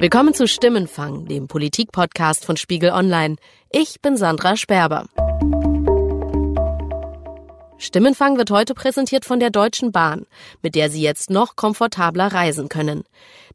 Willkommen 0.00 0.32
zu 0.32 0.46
Stimmenfang, 0.46 1.26
dem 1.26 1.48
Politik-Podcast 1.48 2.44
von 2.44 2.56
Spiegel 2.56 2.90
Online. 2.90 3.34
Ich 3.72 4.00
bin 4.00 4.16
Sandra 4.16 4.56
Sperber. 4.56 5.06
Stimmenfang 7.78 8.38
wird 8.38 8.52
heute 8.52 8.74
präsentiert 8.74 9.24
von 9.24 9.40
der 9.40 9.50
Deutschen 9.50 9.90
Bahn, 9.90 10.26
mit 10.62 10.76
der 10.76 10.88
Sie 10.88 11.02
jetzt 11.02 11.30
noch 11.30 11.56
komfortabler 11.56 12.32
reisen 12.32 12.68
können. 12.68 13.02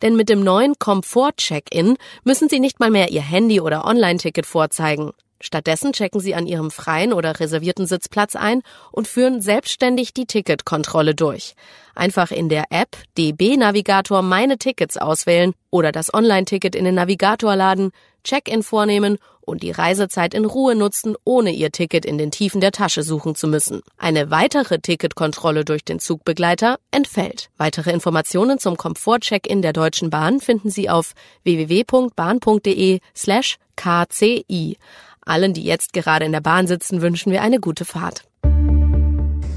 Denn 0.02 0.18
mit 0.18 0.28
dem 0.28 0.44
neuen 0.44 0.74
Komfort-Check-In 0.78 1.96
müssen 2.26 2.50
Sie 2.50 2.60
nicht 2.60 2.78
mal 2.82 2.92
mehr 2.92 3.10
Ihr 3.12 3.22
Handy 3.22 3.62
oder 3.62 3.86
Online-Ticket 3.86 4.46
vorzeigen. 4.46 5.14
Stattdessen 5.44 5.92
checken 5.92 6.22
Sie 6.22 6.36
an 6.36 6.48
Ihrem 6.48 6.72
freien 6.72 7.12
oder 7.12 7.42
reservierten 7.42 7.86
Sitzplatz 7.86 8.38
ein 8.38 8.62
und 8.94 9.10
führen 9.10 9.42
selbstständig 9.42 10.14
die 10.14 10.26
Ticketkontrolle 10.26 11.16
durch. 11.16 11.56
Einfach 11.96 12.32
in 12.32 12.48
der 12.48 12.68
App 12.70 12.96
DB 13.18 13.58
Navigator 13.58 14.22
Meine 14.22 14.58
Tickets 14.58 14.96
auswählen 14.96 15.54
oder 15.70 15.92
das 15.92 16.14
Online-Ticket 16.14 16.76
in 16.76 16.86
den 16.86 16.96
Navigator 16.96 17.58
laden, 17.58 17.92
Check-in 18.24 18.64
vornehmen 18.64 19.18
und 19.42 19.64
die 19.64 19.72
Reisezeit 19.72 20.34
in 20.34 20.46
Ruhe 20.46 20.76
nutzen, 20.76 21.18
ohne 21.26 21.52
Ihr 21.52 21.74
Ticket 21.74 22.06
in 22.06 22.18
den 22.18 22.32
Tiefen 22.32 22.62
der 22.62 22.72
Tasche 22.72 23.04
suchen 23.04 23.36
zu 23.36 23.50
müssen. 23.50 23.82
Eine 23.98 24.32
weitere 24.32 24.80
Ticketkontrolle 24.80 25.66
durch 25.66 25.84
den 25.84 26.00
Zugbegleiter 26.00 26.80
entfällt. 26.92 27.50
Weitere 27.58 27.92
Informationen 27.92 28.60
zum 28.60 28.78
Komfort-Check-in 28.78 29.62
der 29.62 29.74
Deutschen 29.74 30.10
Bahn 30.10 30.40
finden 30.40 30.70
Sie 30.70 30.90
auf 30.90 31.16
www.bahn.de 31.44 33.02
slash 33.14 33.58
kci. 33.76 34.78
Allen, 35.26 35.54
die 35.54 35.64
jetzt 35.64 35.94
gerade 35.94 36.26
in 36.26 36.32
der 36.32 36.42
Bahn 36.42 36.68
sitzen, 36.68 37.02
wünschen 37.02 37.32
wir 37.32 37.42
eine 37.42 37.60
gute 37.60 37.86
Fahrt. 37.86 38.24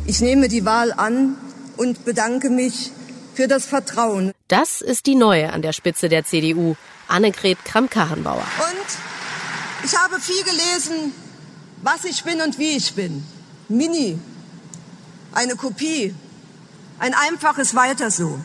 Ich 0.06 0.20
nehme 0.20 0.48
die 0.48 0.64
Wahl 0.64 0.92
an 0.92 1.36
und 1.76 2.04
bedanke 2.04 2.50
mich 2.50 2.90
für 3.34 3.48
das 3.48 3.66
Vertrauen. 3.66 4.32
Das 4.48 4.80
ist 4.80 5.06
die 5.06 5.16
Neue 5.16 5.52
an 5.52 5.62
der 5.62 5.72
Spitze 5.72 6.08
der 6.08 6.24
CDU, 6.24 6.76
Annegret 7.08 7.64
Kramp-Karrenbauer. 7.64 8.36
Und 8.36 9.84
ich 9.84 9.96
habe 9.96 10.20
viel 10.20 10.42
gelesen, 10.44 11.12
was 11.82 12.04
ich 12.04 12.22
bin 12.24 12.40
und 12.40 12.58
wie 12.58 12.76
ich 12.76 12.94
bin. 12.94 13.24
Mini, 13.68 14.18
eine 15.32 15.56
Kopie, 15.56 16.14
ein 16.98 17.14
einfaches 17.14 17.74
Weiter 17.74 18.10
so. 18.10 18.38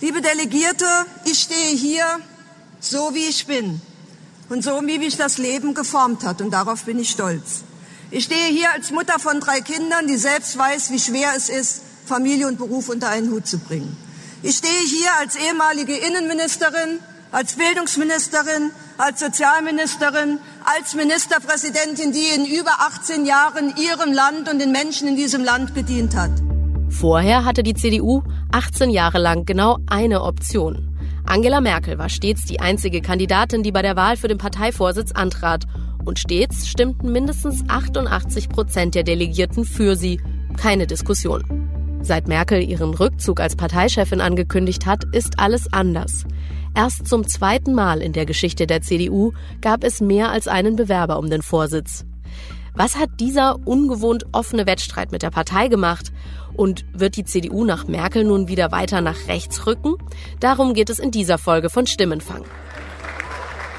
Liebe 0.00 0.20
Delegierte, 0.20 0.86
ich 1.24 1.38
stehe 1.38 1.76
hier 1.76 2.04
so, 2.80 3.14
wie 3.14 3.28
ich 3.28 3.46
bin 3.46 3.80
und 4.52 4.62
so, 4.62 4.82
wie 4.84 4.98
mich 4.98 5.16
das 5.16 5.38
Leben 5.38 5.72
geformt 5.72 6.24
hat. 6.24 6.42
Und 6.42 6.50
darauf 6.50 6.84
bin 6.84 6.98
ich 6.98 7.10
stolz. 7.10 7.64
Ich 8.10 8.24
stehe 8.24 8.48
hier 8.48 8.70
als 8.72 8.90
Mutter 8.90 9.18
von 9.18 9.40
drei 9.40 9.60
Kindern, 9.62 10.06
die 10.06 10.18
selbst 10.18 10.58
weiß, 10.58 10.90
wie 10.90 11.00
schwer 11.00 11.30
es 11.34 11.48
ist, 11.48 11.82
Familie 12.04 12.46
und 12.46 12.58
Beruf 12.58 12.90
unter 12.90 13.08
einen 13.08 13.30
Hut 13.30 13.46
zu 13.46 13.58
bringen. 13.58 13.96
Ich 14.42 14.58
stehe 14.58 14.84
hier 14.86 15.08
als 15.20 15.36
ehemalige 15.36 15.96
Innenministerin, 15.96 16.98
als 17.30 17.54
Bildungsministerin, 17.54 18.72
als 18.98 19.20
Sozialministerin, 19.20 20.38
als 20.64 20.94
Ministerpräsidentin, 20.94 22.12
die 22.12 22.26
in 22.36 22.44
über 22.44 22.72
18 22.80 23.24
Jahren 23.24 23.72
ihrem 23.76 24.12
Land 24.12 24.50
und 24.50 24.58
den 24.58 24.72
Menschen 24.72 25.08
in 25.08 25.16
diesem 25.16 25.42
Land 25.42 25.74
gedient 25.74 26.14
hat. 26.14 26.32
Vorher 26.90 27.46
hatte 27.46 27.62
die 27.62 27.72
CDU 27.72 28.22
18 28.52 28.90
Jahre 28.90 29.18
lang 29.18 29.46
genau 29.46 29.78
eine 29.86 30.22
Option. 30.22 30.91
Angela 31.24 31.60
Merkel 31.60 31.98
war 31.98 32.08
stets 32.08 32.44
die 32.44 32.60
einzige 32.60 33.00
Kandidatin, 33.00 33.62
die 33.62 33.72
bei 33.72 33.82
der 33.82 33.96
Wahl 33.96 34.16
für 34.16 34.28
den 34.28 34.38
Parteivorsitz 34.38 35.12
antrat. 35.12 35.64
Und 36.04 36.18
stets 36.18 36.68
stimmten 36.68 37.12
mindestens 37.12 37.64
88 37.68 38.48
Prozent 38.48 38.94
der 38.94 39.04
Delegierten 39.04 39.64
für 39.64 39.96
sie. 39.96 40.20
Keine 40.56 40.86
Diskussion. 40.86 41.44
Seit 42.02 42.26
Merkel 42.26 42.62
ihren 42.62 42.94
Rückzug 42.94 43.40
als 43.40 43.54
Parteichefin 43.54 44.20
angekündigt 44.20 44.86
hat, 44.86 45.04
ist 45.12 45.38
alles 45.38 45.72
anders. 45.72 46.24
Erst 46.74 47.06
zum 47.06 47.26
zweiten 47.26 47.74
Mal 47.74 48.02
in 48.02 48.12
der 48.12 48.26
Geschichte 48.26 48.66
der 48.66 48.82
CDU 48.82 49.32
gab 49.60 49.84
es 49.84 50.00
mehr 50.00 50.30
als 50.30 50.48
einen 50.48 50.74
Bewerber 50.74 51.18
um 51.18 51.30
den 51.30 51.42
Vorsitz. 51.42 52.04
Was 52.74 52.96
hat 52.96 53.10
dieser 53.20 53.58
ungewohnt 53.66 54.24
offene 54.32 54.66
Wettstreit 54.66 55.12
mit 55.12 55.22
der 55.22 55.30
Partei 55.30 55.68
gemacht? 55.68 56.10
Und 56.54 56.84
wird 56.92 57.16
die 57.16 57.24
CDU 57.24 57.64
nach 57.64 57.86
Merkel 57.86 58.24
nun 58.24 58.48
wieder 58.48 58.72
weiter 58.72 59.00
nach 59.00 59.28
rechts 59.28 59.66
rücken? 59.66 59.96
Darum 60.40 60.72
geht 60.72 60.88
es 60.88 60.98
in 60.98 61.10
dieser 61.10 61.38
Folge 61.38 61.68
von 61.68 61.86
Stimmenfang. 61.86 62.44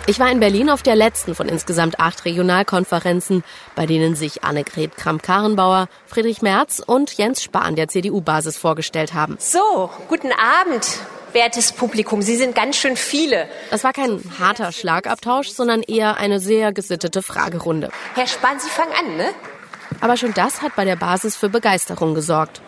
Ich 0.05 0.19
war 0.19 0.29
in 0.29 0.39
Berlin 0.39 0.69
auf 0.69 0.83
der 0.83 0.95
letzten 0.95 1.33
von 1.33 1.47
insgesamt 1.47 1.99
acht 1.99 2.25
Regionalkonferenzen, 2.25 3.43
bei 3.73 3.85
denen 3.85 4.15
sich 4.15 4.43
Annegret 4.43 4.97
Kramp-Karrenbauer, 4.97 5.87
Friedrich 6.05 6.41
Merz 6.41 6.83
und 6.85 7.17
Jens 7.17 7.41
Spahn 7.41 7.75
der 7.75 7.87
CDU-Basis 7.87 8.57
vorgestellt 8.57 9.13
haben. 9.13 9.37
So, 9.39 9.89
guten 10.09 10.31
Abend, 10.33 10.99
wertes 11.33 11.71
Publikum. 11.71 12.21
Sie 12.21 12.35
sind 12.35 12.55
ganz 12.55 12.77
schön 12.77 12.95
viele. 12.95 13.47
Das 13.69 13.83
war 13.83 13.93
kein 13.93 14.19
harter 14.39 14.71
Schlagabtausch, 14.71 15.49
sondern 15.49 15.81
eher 15.83 16.17
eine 16.17 16.39
sehr 16.39 16.71
gesittete 16.73 17.21
Fragerunde. 17.21 17.89
Herr 18.15 18.27
Spahn, 18.27 18.59
Sie 18.59 18.69
fangen 18.69 18.93
an, 18.99 19.17
ne? 19.17 19.25
Aber 20.01 20.17
schon 20.17 20.33
das 20.33 20.61
hat 20.61 20.75
bei 20.75 20.85
der 20.85 20.95
Basis 20.95 21.35
für 21.35 21.49
Begeisterung 21.49 22.13
gesorgt. 22.13 22.61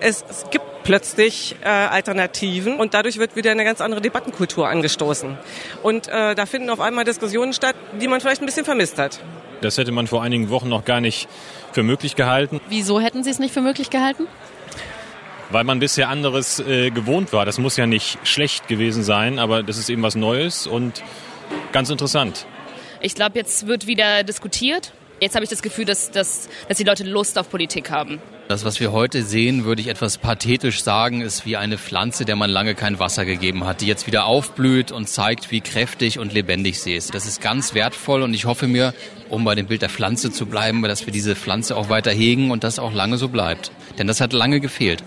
Es, 0.00 0.24
es 0.28 0.44
gibt 0.50 0.64
plötzlich 0.84 1.56
äh, 1.62 1.68
Alternativen 1.68 2.78
und 2.78 2.94
dadurch 2.94 3.18
wird 3.18 3.36
wieder 3.36 3.50
eine 3.50 3.64
ganz 3.64 3.80
andere 3.80 4.00
Debattenkultur 4.00 4.68
angestoßen. 4.68 5.36
Und 5.82 6.08
äh, 6.08 6.34
da 6.34 6.46
finden 6.46 6.70
auf 6.70 6.80
einmal 6.80 7.04
Diskussionen 7.04 7.52
statt, 7.52 7.74
die 8.00 8.08
man 8.08 8.20
vielleicht 8.20 8.42
ein 8.42 8.46
bisschen 8.46 8.64
vermisst 8.64 8.98
hat. 8.98 9.20
Das 9.60 9.78
hätte 9.78 9.92
man 9.92 10.06
vor 10.06 10.22
einigen 10.22 10.50
Wochen 10.50 10.68
noch 10.68 10.84
gar 10.84 11.00
nicht 11.00 11.28
für 11.72 11.82
möglich 11.82 12.16
gehalten. 12.16 12.60
Wieso 12.68 13.00
hätten 13.00 13.24
Sie 13.24 13.30
es 13.30 13.38
nicht 13.38 13.54
für 13.54 13.62
möglich 13.62 13.88
gehalten? 13.88 14.26
Weil 15.54 15.62
man 15.62 15.78
bisher 15.78 16.08
anderes 16.08 16.58
äh, 16.58 16.90
gewohnt 16.90 17.32
war. 17.32 17.46
Das 17.46 17.58
muss 17.58 17.76
ja 17.76 17.86
nicht 17.86 18.18
schlecht 18.24 18.66
gewesen 18.66 19.04
sein, 19.04 19.38
aber 19.38 19.62
das 19.62 19.78
ist 19.78 19.88
eben 19.88 20.02
was 20.02 20.16
Neues 20.16 20.66
und 20.66 21.04
ganz 21.70 21.90
interessant. 21.90 22.44
Ich 23.00 23.14
glaube, 23.14 23.38
jetzt 23.38 23.68
wird 23.68 23.86
wieder 23.86 24.24
diskutiert 24.24 24.92
Jetzt 25.20 25.36
habe 25.36 25.44
ich 25.44 25.50
das 25.50 25.62
Gefühl, 25.62 25.84
dass, 25.84 26.10
dass, 26.10 26.48
dass 26.68 26.76
die 26.76 26.84
Leute 26.84 27.04
Lust 27.04 27.38
auf 27.38 27.48
Politik 27.48 27.90
haben. 27.90 28.20
Das, 28.48 28.64
was 28.64 28.78
wir 28.78 28.92
heute 28.92 29.22
sehen, 29.22 29.64
würde 29.64 29.80
ich 29.80 29.88
etwas 29.88 30.18
pathetisch 30.18 30.82
sagen, 30.82 31.22
ist 31.22 31.46
wie 31.46 31.56
eine 31.56 31.78
Pflanze, 31.78 32.24
der 32.24 32.36
man 32.36 32.50
lange 32.50 32.74
kein 32.74 32.98
Wasser 32.98 33.24
gegeben 33.24 33.64
hat, 33.64 33.80
die 33.80 33.86
jetzt 33.86 34.06
wieder 34.06 34.26
aufblüht 34.26 34.92
und 34.92 35.08
zeigt, 35.08 35.50
wie 35.50 35.60
kräftig 35.60 36.18
und 36.18 36.34
lebendig 36.34 36.80
sie 36.80 36.94
ist. 36.94 37.14
Das 37.14 37.26
ist 37.26 37.40
ganz 37.40 37.74
wertvoll 37.74 38.22
und 38.22 38.34
ich 38.34 38.44
hoffe 38.44 38.66
mir, 38.66 38.92
um 39.30 39.44
bei 39.44 39.54
dem 39.54 39.66
Bild 39.66 39.82
der 39.82 39.88
Pflanze 39.88 40.30
zu 40.30 40.46
bleiben, 40.46 40.82
dass 40.82 41.06
wir 41.06 41.12
diese 41.12 41.36
Pflanze 41.36 41.76
auch 41.76 41.88
weiter 41.88 42.10
hegen 42.10 42.50
und 42.50 42.64
das 42.64 42.78
auch 42.78 42.92
lange 42.92 43.16
so 43.16 43.28
bleibt. 43.28 43.70
Denn 43.98 44.06
das 44.06 44.20
hat 44.20 44.32
lange 44.32 44.60
gefehlt. 44.60 45.04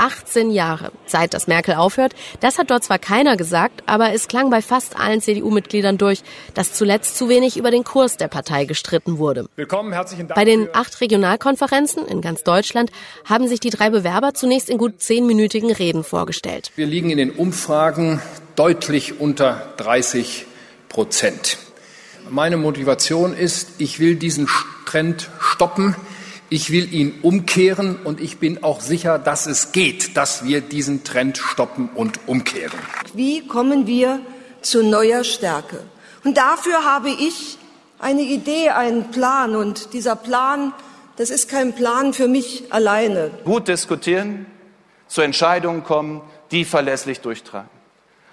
18 0.00 0.50
Jahre, 0.50 0.92
seit 1.04 1.34
das 1.34 1.46
Merkel 1.46 1.74
aufhört. 1.74 2.14
Das 2.40 2.58
hat 2.58 2.70
dort 2.70 2.82
zwar 2.82 2.98
keiner 2.98 3.36
gesagt, 3.36 3.82
aber 3.84 4.14
es 4.14 4.28
klang 4.28 4.48
bei 4.48 4.62
fast 4.62 4.98
allen 4.98 5.20
CDU-Mitgliedern 5.20 5.98
durch, 5.98 6.22
dass 6.54 6.72
zuletzt 6.72 7.18
zu 7.18 7.28
wenig 7.28 7.58
über 7.58 7.70
den 7.70 7.84
Kurs 7.84 8.16
der 8.16 8.28
Partei 8.28 8.64
gestritten 8.64 9.18
wurde. 9.18 9.46
Willkommen, 9.56 9.92
herzlichen 9.92 10.26
Dank. 10.26 10.36
Bei 10.36 10.46
den 10.46 10.68
acht 10.72 11.00
Regionalkonferenzen 11.02 12.06
in 12.06 12.22
ganz 12.22 12.42
Deutschland 12.44 12.90
haben 13.26 13.46
sich 13.46 13.60
die 13.60 13.68
drei 13.68 13.90
Bewerber 13.90 14.32
zunächst 14.32 14.70
in 14.70 14.78
gut 14.78 15.02
zehnminütigen 15.02 15.70
Reden 15.70 16.02
vorgestellt. 16.02 16.72
Wir 16.76 16.86
liegen 16.86 17.10
in 17.10 17.18
den 17.18 17.32
Umfragen 17.32 18.22
deutlich 18.56 19.20
unter 19.20 19.74
30 19.76 20.46
Prozent. 20.88 21.58
Meine 22.30 22.56
Motivation 22.56 23.34
ist, 23.34 23.72
ich 23.78 24.00
will 24.00 24.14
diesen 24.14 24.48
Trend 24.86 25.28
stoppen. 25.40 25.94
Ich 26.52 26.72
will 26.72 26.92
ihn 26.92 27.20
umkehren 27.22 27.96
und 28.02 28.20
ich 28.20 28.38
bin 28.38 28.64
auch 28.64 28.80
sicher, 28.80 29.20
dass 29.20 29.46
es 29.46 29.70
geht, 29.70 30.16
dass 30.16 30.44
wir 30.44 30.60
diesen 30.60 31.04
Trend 31.04 31.38
stoppen 31.38 31.88
und 31.94 32.18
umkehren. 32.26 32.76
Wie 33.14 33.46
kommen 33.46 33.86
wir 33.86 34.18
zu 34.60 34.82
neuer 34.82 35.22
Stärke? 35.22 35.78
Und 36.24 36.36
dafür 36.36 36.84
habe 36.84 37.08
ich 37.08 37.56
eine 38.00 38.22
Idee, 38.22 38.70
einen 38.70 39.12
Plan. 39.12 39.54
Und 39.54 39.92
dieser 39.92 40.16
Plan, 40.16 40.72
das 41.16 41.30
ist 41.30 41.48
kein 41.48 41.72
Plan 41.72 42.12
für 42.14 42.26
mich 42.26 42.64
alleine. 42.72 43.30
Gut 43.44 43.68
diskutieren, 43.68 44.46
zu 45.06 45.20
Entscheidungen 45.20 45.84
kommen, 45.84 46.20
die 46.50 46.64
verlässlich 46.64 47.20
durchtragen. 47.20 47.70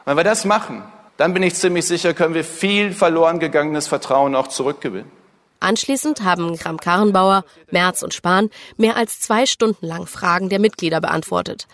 Wenn 0.06 0.18
wir 0.18 0.24
das 0.24 0.44
machen, 0.44 0.82
dann 1.18 1.36
bin 1.36 1.44
ich 1.44 1.54
ziemlich 1.54 1.86
sicher, 1.86 2.16
können 2.16 2.34
wir 2.34 2.44
viel 2.44 2.94
verloren 2.94 3.38
gegangenes 3.40 3.88
Vertrauen 3.88 4.36
auch 4.36 4.48
zurückgewinnen. 4.48 5.17
Anschließend 5.60 6.24
haben 6.24 6.58
Kram-Karrenbauer, 6.58 7.44
Merz 7.72 8.04
und 8.04 8.14
Spahn 8.14 8.50
mehr 8.78 8.96
als 8.96 9.20
zwei 9.20 9.46
Stunden 9.46 9.86
lang 9.86 10.06
Fragen 10.06 10.50
der 10.50 10.60
Mitglieder 10.60 11.02
beantwortet. 11.02 11.68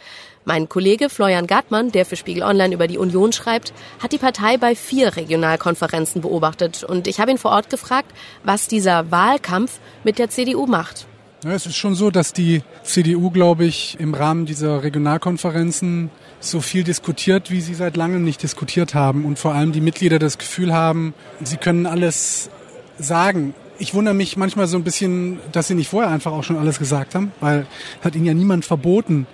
Mein 0.46 0.68
Kollege 0.68 1.10
Florian 1.10 1.48
Gartmann, 1.48 1.92
der 1.92 2.06
für 2.06 2.16
Spiegel 2.16 2.44
Online 2.44 2.74
über 2.74 2.88
die 2.88 2.98
Union 2.98 3.32
schreibt, 3.32 3.74
hat 4.02 4.12
die 4.12 4.18
Partei 4.18 4.58
bei 4.58 4.76
vier 4.76 5.16
Regionalkonferenzen 5.16 6.22
beobachtet 6.22 6.84
und 6.84 7.08
ich 7.08 7.20
habe 7.20 7.32
ihn 7.32 7.38
vor 7.38 7.52
Ort 7.52 7.70
gefragt, 7.70 8.12
was 8.44 8.68
dieser 8.68 9.10
Wahlkampf 9.12 9.80
mit 10.04 10.20
der 10.20 10.30
CDU 10.30 10.66
macht. 10.66 11.08
Ja, 11.44 11.52
es 11.52 11.66
ist 11.66 11.76
schon 11.76 11.96
so, 11.96 12.10
dass 12.10 12.32
die 12.32 12.62
CDU, 12.84 13.30
glaube 13.30 13.66
ich, 13.66 13.98
im 14.00 14.14
Rahmen 14.14 14.46
dieser 14.46 14.82
Regionalkonferenzen 14.84 16.10
so 16.40 16.62
viel 16.62 16.86
diskutiert, 16.86 17.52
wie 17.52 17.60
sie 17.60 17.74
seit 17.74 17.98
langem 17.98 18.24
nicht 18.24 18.44
diskutiert 18.44 18.94
haben 18.94 19.26
und 19.26 19.40
vor 19.40 19.54
allem 19.54 19.74
die 19.74 19.82
Mitglieder 19.82 20.20
das 20.20 20.38
Gefühl 20.38 20.74
haben, 20.74 21.14
sie 21.42 21.58
können 21.58 21.86
alles 21.86 22.50
sagen 22.98 23.54
ich 23.80 23.94
wundere 23.94 24.14
mich 24.14 24.38
manchmal 24.38 24.68
so 24.68 24.78
ein 24.78 24.84
bisschen, 24.84 25.40
dass 25.52 25.68
sie 25.68 25.76
nicht 25.76 25.90
vorher 25.90 26.12
einfach 26.12 26.32
auch 26.32 26.44
schon 26.44 26.58
alles 26.58 26.80
gesagt 26.80 27.16
haben, 27.16 27.32
weil 27.40 27.66
hat 28.04 28.16
ihnen 28.16 28.26
ja 28.26 28.34
niemand 28.34 28.66
verboten, 28.66 29.28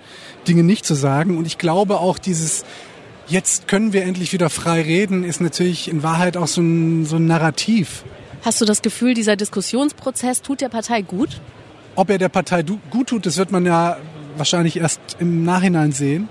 Dinge 0.48 0.62
nicht 0.62 0.84
zu 0.84 0.94
sagen. 0.94 1.36
Und 1.36 1.46
ich 1.46 1.58
glaube 1.58 1.98
auch 1.98 2.18
dieses, 2.18 2.64
jetzt 3.28 3.68
können 3.68 3.92
wir 3.92 4.04
endlich 4.04 4.32
wieder 4.32 4.50
frei 4.50 4.82
reden, 4.82 5.24
ist 5.24 5.40
natürlich 5.40 5.88
in 5.88 6.02
Wahrheit 6.02 6.36
auch 6.36 6.48
so 6.48 6.62
ein, 6.62 7.04
so 7.04 7.16
ein 7.16 7.26
Narrativ. 7.26 8.04
Hast 8.42 8.60
du 8.60 8.64
das 8.64 8.82
Gefühl, 8.82 9.14
dieser 9.14 9.36
Diskussionsprozess 9.36 10.42
tut 10.42 10.60
der 10.60 10.70
Partei 10.70 11.02
gut? 11.02 11.40
Ob 11.94 12.08
er 12.08 12.18
der 12.18 12.30
Partei 12.30 12.62
gut 12.62 13.08
tut, 13.08 13.26
das 13.26 13.36
wird 13.36 13.52
man 13.52 13.66
ja 13.66 13.98
wahrscheinlich 14.36 14.78
erst 14.78 15.00
im 15.18 15.44
Nachhinein 15.44 15.92
sehen. 15.92 16.28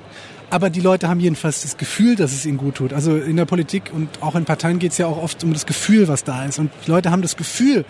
Aber 0.50 0.70
die 0.70 0.82
Leute 0.82 1.08
haben 1.08 1.20
jedenfalls 1.20 1.62
das 1.62 1.78
Gefühl, 1.78 2.16
dass 2.16 2.34
es 2.34 2.46
ihnen 2.46 2.58
gut 2.58 2.76
tut. 2.76 2.94
Also 2.94 3.16
in 3.16 3.38
der 3.38 3.46
Politik 3.46 3.92
und 3.94 4.10
auch 4.22 4.36
in 4.36 4.46
Parteien 4.46 4.80
geht 4.80 4.94
es 4.94 4.98
ja 4.98 5.06
auch 5.06 5.22
oft 5.22 5.44
um 5.44 5.54
das 5.54 5.66
Gefühl, 5.66 6.08
was 6.08 6.24
da 6.24 6.46
ist. 6.46 6.58
Und 6.58 6.72
die 6.86 6.92
Leute 6.92 7.12
haben 7.12 7.22
das 7.22 7.38
Gefühl, 7.38 7.86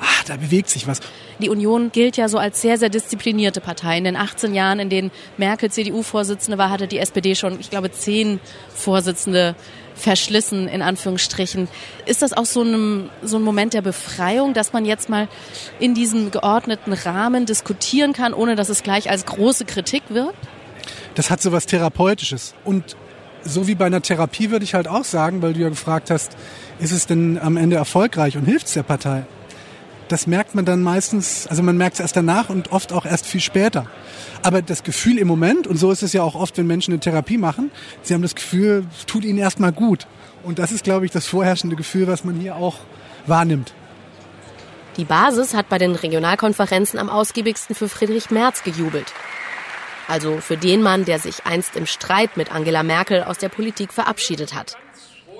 ah, 0.00 0.22
da 0.26 0.36
bewegt 0.36 0.68
sich 0.68 0.86
was. 0.86 1.00
Die 1.40 1.48
Union 1.48 1.90
gilt 1.90 2.16
ja 2.16 2.28
so 2.28 2.38
als 2.38 2.62
sehr, 2.62 2.78
sehr 2.78 2.90
disziplinierte 2.90 3.60
Partei. 3.60 3.98
In 3.98 4.04
den 4.04 4.16
18 4.16 4.54
Jahren, 4.54 4.78
in 4.78 4.88
denen 4.88 5.10
Merkel 5.36 5.70
CDU-Vorsitzende 5.70 6.58
war, 6.58 6.70
hatte 6.70 6.86
die 6.86 6.98
SPD 6.98 7.34
schon, 7.34 7.58
ich 7.58 7.70
glaube, 7.70 7.90
zehn 7.90 8.38
Vorsitzende 8.74 9.56
verschlissen, 9.96 10.68
in 10.68 10.82
Anführungsstrichen. 10.82 11.68
Ist 12.04 12.22
das 12.22 12.34
auch 12.34 12.44
so 12.44 12.62
ein, 12.62 13.10
so 13.22 13.38
ein 13.38 13.42
Moment 13.42 13.74
der 13.74 13.82
Befreiung, 13.82 14.54
dass 14.54 14.72
man 14.72 14.84
jetzt 14.84 15.08
mal 15.08 15.26
in 15.80 15.94
diesem 15.94 16.30
geordneten 16.30 16.92
Rahmen 16.92 17.46
diskutieren 17.46 18.12
kann, 18.12 18.32
ohne 18.32 18.54
dass 18.54 18.68
es 18.68 18.82
gleich 18.82 19.10
als 19.10 19.26
große 19.26 19.64
Kritik 19.64 20.02
wirkt? 20.10 20.36
Das 21.14 21.30
hat 21.30 21.40
so 21.42 21.52
was 21.52 21.66
Therapeutisches. 21.66 22.54
Und 22.64 22.96
so 23.42 23.66
wie 23.66 23.74
bei 23.74 23.86
einer 23.86 24.02
Therapie 24.02 24.50
würde 24.50 24.64
ich 24.64 24.74
halt 24.74 24.88
auch 24.88 25.04
sagen, 25.04 25.42
weil 25.42 25.52
du 25.52 25.60
ja 25.60 25.68
gefragt 25.68 26.10
hast, 26.10 26.36
ist 26.78 26.92
es 26.92 27.06
denn 27.06 27.38
am 27.38 27.56
Ende 27.56 27.76
erfolgreich 27.76 28.36
und 28.36 28.44
hilft 28.44 28.66
es 28.66 28.74
der 28.74 28.82
Partei? 28.82 29.24
das 30.08 30.26
merkt 30.26 30.54
man 30.54 30.64
dann 30.64 30.82
meistens, 30.82 31.46
also 31.46 31.62
man 31.62 31.76
merkt 31.76 31.94
es 31.94 32.00
erst 32.00 32.16
danach 32.16 32.48
und 32.48 32.72
oft 32.72 32.92
auch 32.92 33.06
erst 33.06 33.26
viel 33.26 33.40
später. 33.40 33.86
Aber 34.42 34.62
das 34.62 34.82
Gefühl 34.82 35.18
im 35.18 35.28
Moment, 35.28 35.66
und 35.66 35.76
so 35.76 35.90
ist 35.90 36.02
es 36.02 36.12
ja 36.12 36.22
auch 36.22 36.34
oft, 36.34 36.56
wenn 36.58 36.66
Menschen 36.66 36.92
eine 36.92 37.00
Therapie 37.00 37.38
machen, 37.38 37.70
sie 38.02 38.14
haben 38.14 38.22
das 38.22 38.34
Gefühl, 38.34 38.86
es 38.96 39.06
tut 39.06 39.24
ihnen 39.24 39.38
erstmal 39.38 39.72
gut. 39.72 40.06
Und 40.42 40.58
das 40.58 40.70
ist, 40.70 40.84
glaube 40.84 41.06
ich, 41.06 41.12
das 41.12 41.26
vorherrschende 41.26 41.76
Gefühl, 41.76 42.06
was 42.06 42.24
man 42.24 42.36
hier 42.36 42.56
auch 42.56 42.76
wahrnimmt. 43.26 43.74
Die 44.96 45.04
Basis 45.04 45.54
hat 45.54 45.68
bei 45.68 45.78
den 45.78 45.94
Regionalkonferenzen 45.94 46.98
am 46.98 47.10
ausgiebigsten 47.10 47.74
für 47.74 47.88
Friedrich 47.88 48.30
Merz 48.30 48.62
gejubelt. 48.62 49.12
Also 50.08 50.38
für 50.38 50.56
den 50.56 50.82
Mann, 50.82 51.04
der 51.04 51.18
sich 51.18 51.46
einst 51.46 51.76
im 51.76 51.86
Streit 51.86 52.36
mit 52.36 52.54
Angela 52.54 52.82
Merkel 52.82 53.24
aus 53.24 53.38
der 53.38 53.48
Politik 53.48 53.92
verabschiedet 53.92 54.54
hat. 54.54 54.76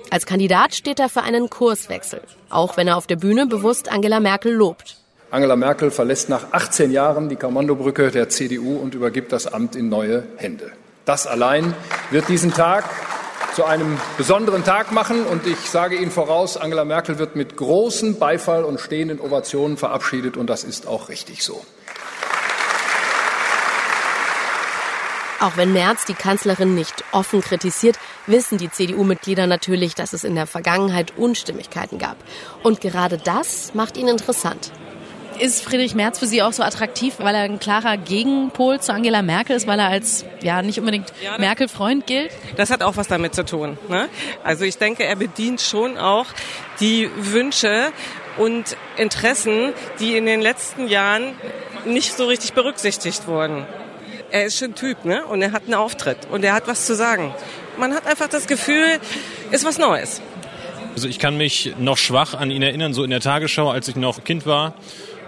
Als 0.09 0.25
Kandidat 0.25 0.75
steht 0.75 0.99
er 0.99 1.09
für 1.09 1.23
einen 1.23 1.49
Kurswechsel, 1.49 2.21
auch 2.49 2.77
wenn 2.77 2.87
er 2.87 2.97
auf 2.97 3.07
der 3.07 3.17
Bühne 3.17 3.45
bewusst 3.45 3.91
Angela 3.91 4.19
Merkel 4.19 4.53
lobt. 4.53 4.97
Angela 5.31 5.57
Merkel 5.57 5.91
verlässt 5.91 6.29
nach 6.29 6.53
18 6.53 6.91
Jahren 6.91 7.27
die 7.27 7.35
Kommandobrücke 7.35 8.11
der 8.11 8.29
CDU 8.29 8.77
und 8.77 8.95
übergibt 8.95 9.33
das 9.33 9.47
Amt 9.47 9.75
in 9.75 9.89
neue 9.89 10.23
Hände. 10.37 10.71
Das 11.03 11.27
allein 11.27 11.73
wird 12.11 12.29
diesen 12.29 12.53
Tag 12.53 12.85
zu 13.53 13.65
einem 13.65 13.97
besonderen 14.17 14.63
Tag 14.63 14.91
machen. 14.91 15.25
Und 15.25 15.47
ich 15.47 15.57
sage 15.57 15.95
Ihnen 15.95 16.11
voraus, 16.11 16.57
Angela 16.57 16.85
Merkel 16.85 17.17
wird 17.17 17.35
mit 17.35 17.57
großem 17.57 18.19
Beifall 18.19 18.63
und 18.63 18.79
stehenden 18.79 19.19
Ovationen 19.19 19.77
verabschiedet. 19.77 20.37
Und 20.37 20.49
das 20.49 20.63
ist 20.63 20.87
auch 20.87 21.09
richtig 21.09 21.43
so. 21.43 21.65
Auch 25.39 25.55
wenn 25.55 25.71
Merz 25.71 26.05
die 26.05 26.15
Kanzlerin 26.15 26.73
nicht 26.73 27.03
offen 27.11 27.41
kritisiert, 27.41 27.99
wissen 28.25 28.57
die 28.57 28.71
CDU-Mitglieder 28.71 29.45
natürlich, 29.45 29.93
dass 29.93 30.13
es 30.13 30.23
in 30.23 30.33
der 30.33 30.47
Vergangenheit 30.47 31.13
Unstimmigkeiten 31.15 31.99
gab. 31.99 32.17
Und 32.63 32.81
gerade 32.81 33.19
das 33.19 33.75
macht 33.75 33.97
ihn 33.97 34.07
interessant. 34.07 34.71
Ist 35.39 35.63
Friedrich 35.63 35.93
Merz 35.93 36.17
für 36.17 36.25
Sie 36.25 36.41
auch 36.41 36.53
so 36.53 36.63
attraktiv, 36.63 37.15
weil 37.19 37.35
er 37.35 37.41
ein 37.41 37.59
klarer 37.59 37.97
Gegenpol 37.97 38.79
zu 38.79 38.91
Angela 38.91 39.21
Merkel 39.21 39.55
ist, 39.55 39.67
weil 39.67 39.77
er 39.77 39.89
als 39.89 40.25
ja 40.41 40.63
nicht 40.63 40.79
unbedingt 40.79 41.13
ja, 41.23 41.37
Merkel-Freund 41.37 42.07
gilt? 42.07 42.31
Das 42.55 42.71
hat 42.71 42.81
auch 42.81 42.97
was 42.97 43.07
damit 43.07 43.35
zu 43.35 43.45
tun. 43.45 43.77
Ne? 43.87 44.09
Also 44.43 44.65
ich 44.65 44.79
denke, 44.79 45.03
er 45.03 45.15
bedient 45.15 45.61
schon 45.61 45.99
auch 45.99 46.25
die 46.79 47.11
Wünsche 47.15 47.91
und 48.37 48.75
Interessen, 48.97 49.73
die 49.99 50.17
in 50.17 50.25
den 50.25 50.41
letzten 50.41 50.87
Jahren 50.87 51.35
nicht 51.85 52.17
so 52.17 52.25
richtig 52.25 52.53
berücksichtigt 52.53 53.27
wurden 53.27 53.67
er 54.31 54.45
ist 54.45 54.59
schon 54.59 54.75
Typ, 54.75 55.05
ne? 55.05 55.25
Und 55.25 55.41
er 55.41 55.51
hat 55.51 55.63
einen 55.63 55.73
Auftritt 55.73 56.17
und 56.31 56.43
er 56.43 56.53
hat 56.53 56.67
was 56.67 56.85
zu 56.85 56.95
sagen. 56.95 57.33
Man 57.77 57.93
hat 57.93 58.07
einfach 58.07 58.27
das 58.27 58.47
Gefühl, 58.47 58.99
ist 59.51 59.65
was 59.65 59.77
Neues. 59.77 60.21
Also 60.95 61.07
ich 61.07 61.19
kann 61.19 61.37
mich 61.37 61.75
noch 61.77 61.97
schwach 61.97 62.33
an 62.33 62.49
ihn 62.49 62.63
erinnern, 62.63 62.93
so 62.93 63.03
in 63.03 63.11
der 63.11 63.19
Tagesschau, 63.19 63.69
als 63.69 63.87
ich 63.87 63.95
noch 63.95 64.23
Kind 64.23 64.45
war. 64.45 64.73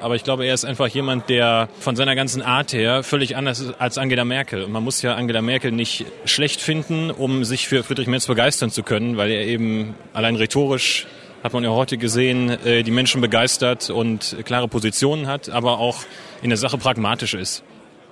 Aber 0.01 0.15
ich 0.15 0.23
glaube, 0.23 0.45
er 0.45 0.53
ist 0.53 0.65
einfach 0.65 0.87
jemand, 0.87 1.29
der 1.29 1.69
von 1.79 1.95
seiner 1.95 2.15
ganzen 2.15 2.41
Art 2.41 2.73
her 2.73 3.03
völlig 3.03 3.35
anders 3.35 3.59
ist 3.59 3.73
als 3.79 3.97
Angela 3.97 4.23
Merkel. 4.23 4.63
Und 4.63 4.71
man 4.71 4.83
muss 4.83 5.01
ja 5.01 5.15
Angela 5.15 5.41
Merkel 5.41 5.71
nicht 5.71 6.05
schlecht 6.25 6.61
finden, 6.61 7.11
um 7.11 7.43
sich 7.43 7.67
für 7.67 7.83
Friedrich 7.83 8.07
Merz 8.07 8.25
begeistern 8.25 8.71
zu 8.71 8.81
können, 8.81 9.17
weil 9.17 9.29
er 9.29 9.45
eben 9.45 9.93
allein 10.13 10.35
rhetorisch 10.35 11.05
hat 11.43 11.53
man 11.53 11.63
ja 11.63 11.69
heute 11.69 11.97
gesehen, 11.97 12.49
äh, 12.65 12.83
die 12.83 12.91
Menschen 12.91 13.21
begeistert 13.21 13.89
und 13.89 14.37
klare 14.45 14.67
Positionen 14.67 15.27
hat, 15.27 15.49
aber 15.49 15.79
auch 15.79 15.99
in 16.41 16.49
der 16.49 16.57
Sache 16.57 16.77
pragmatisch 16.77 17.33
ist. 17.33 17.63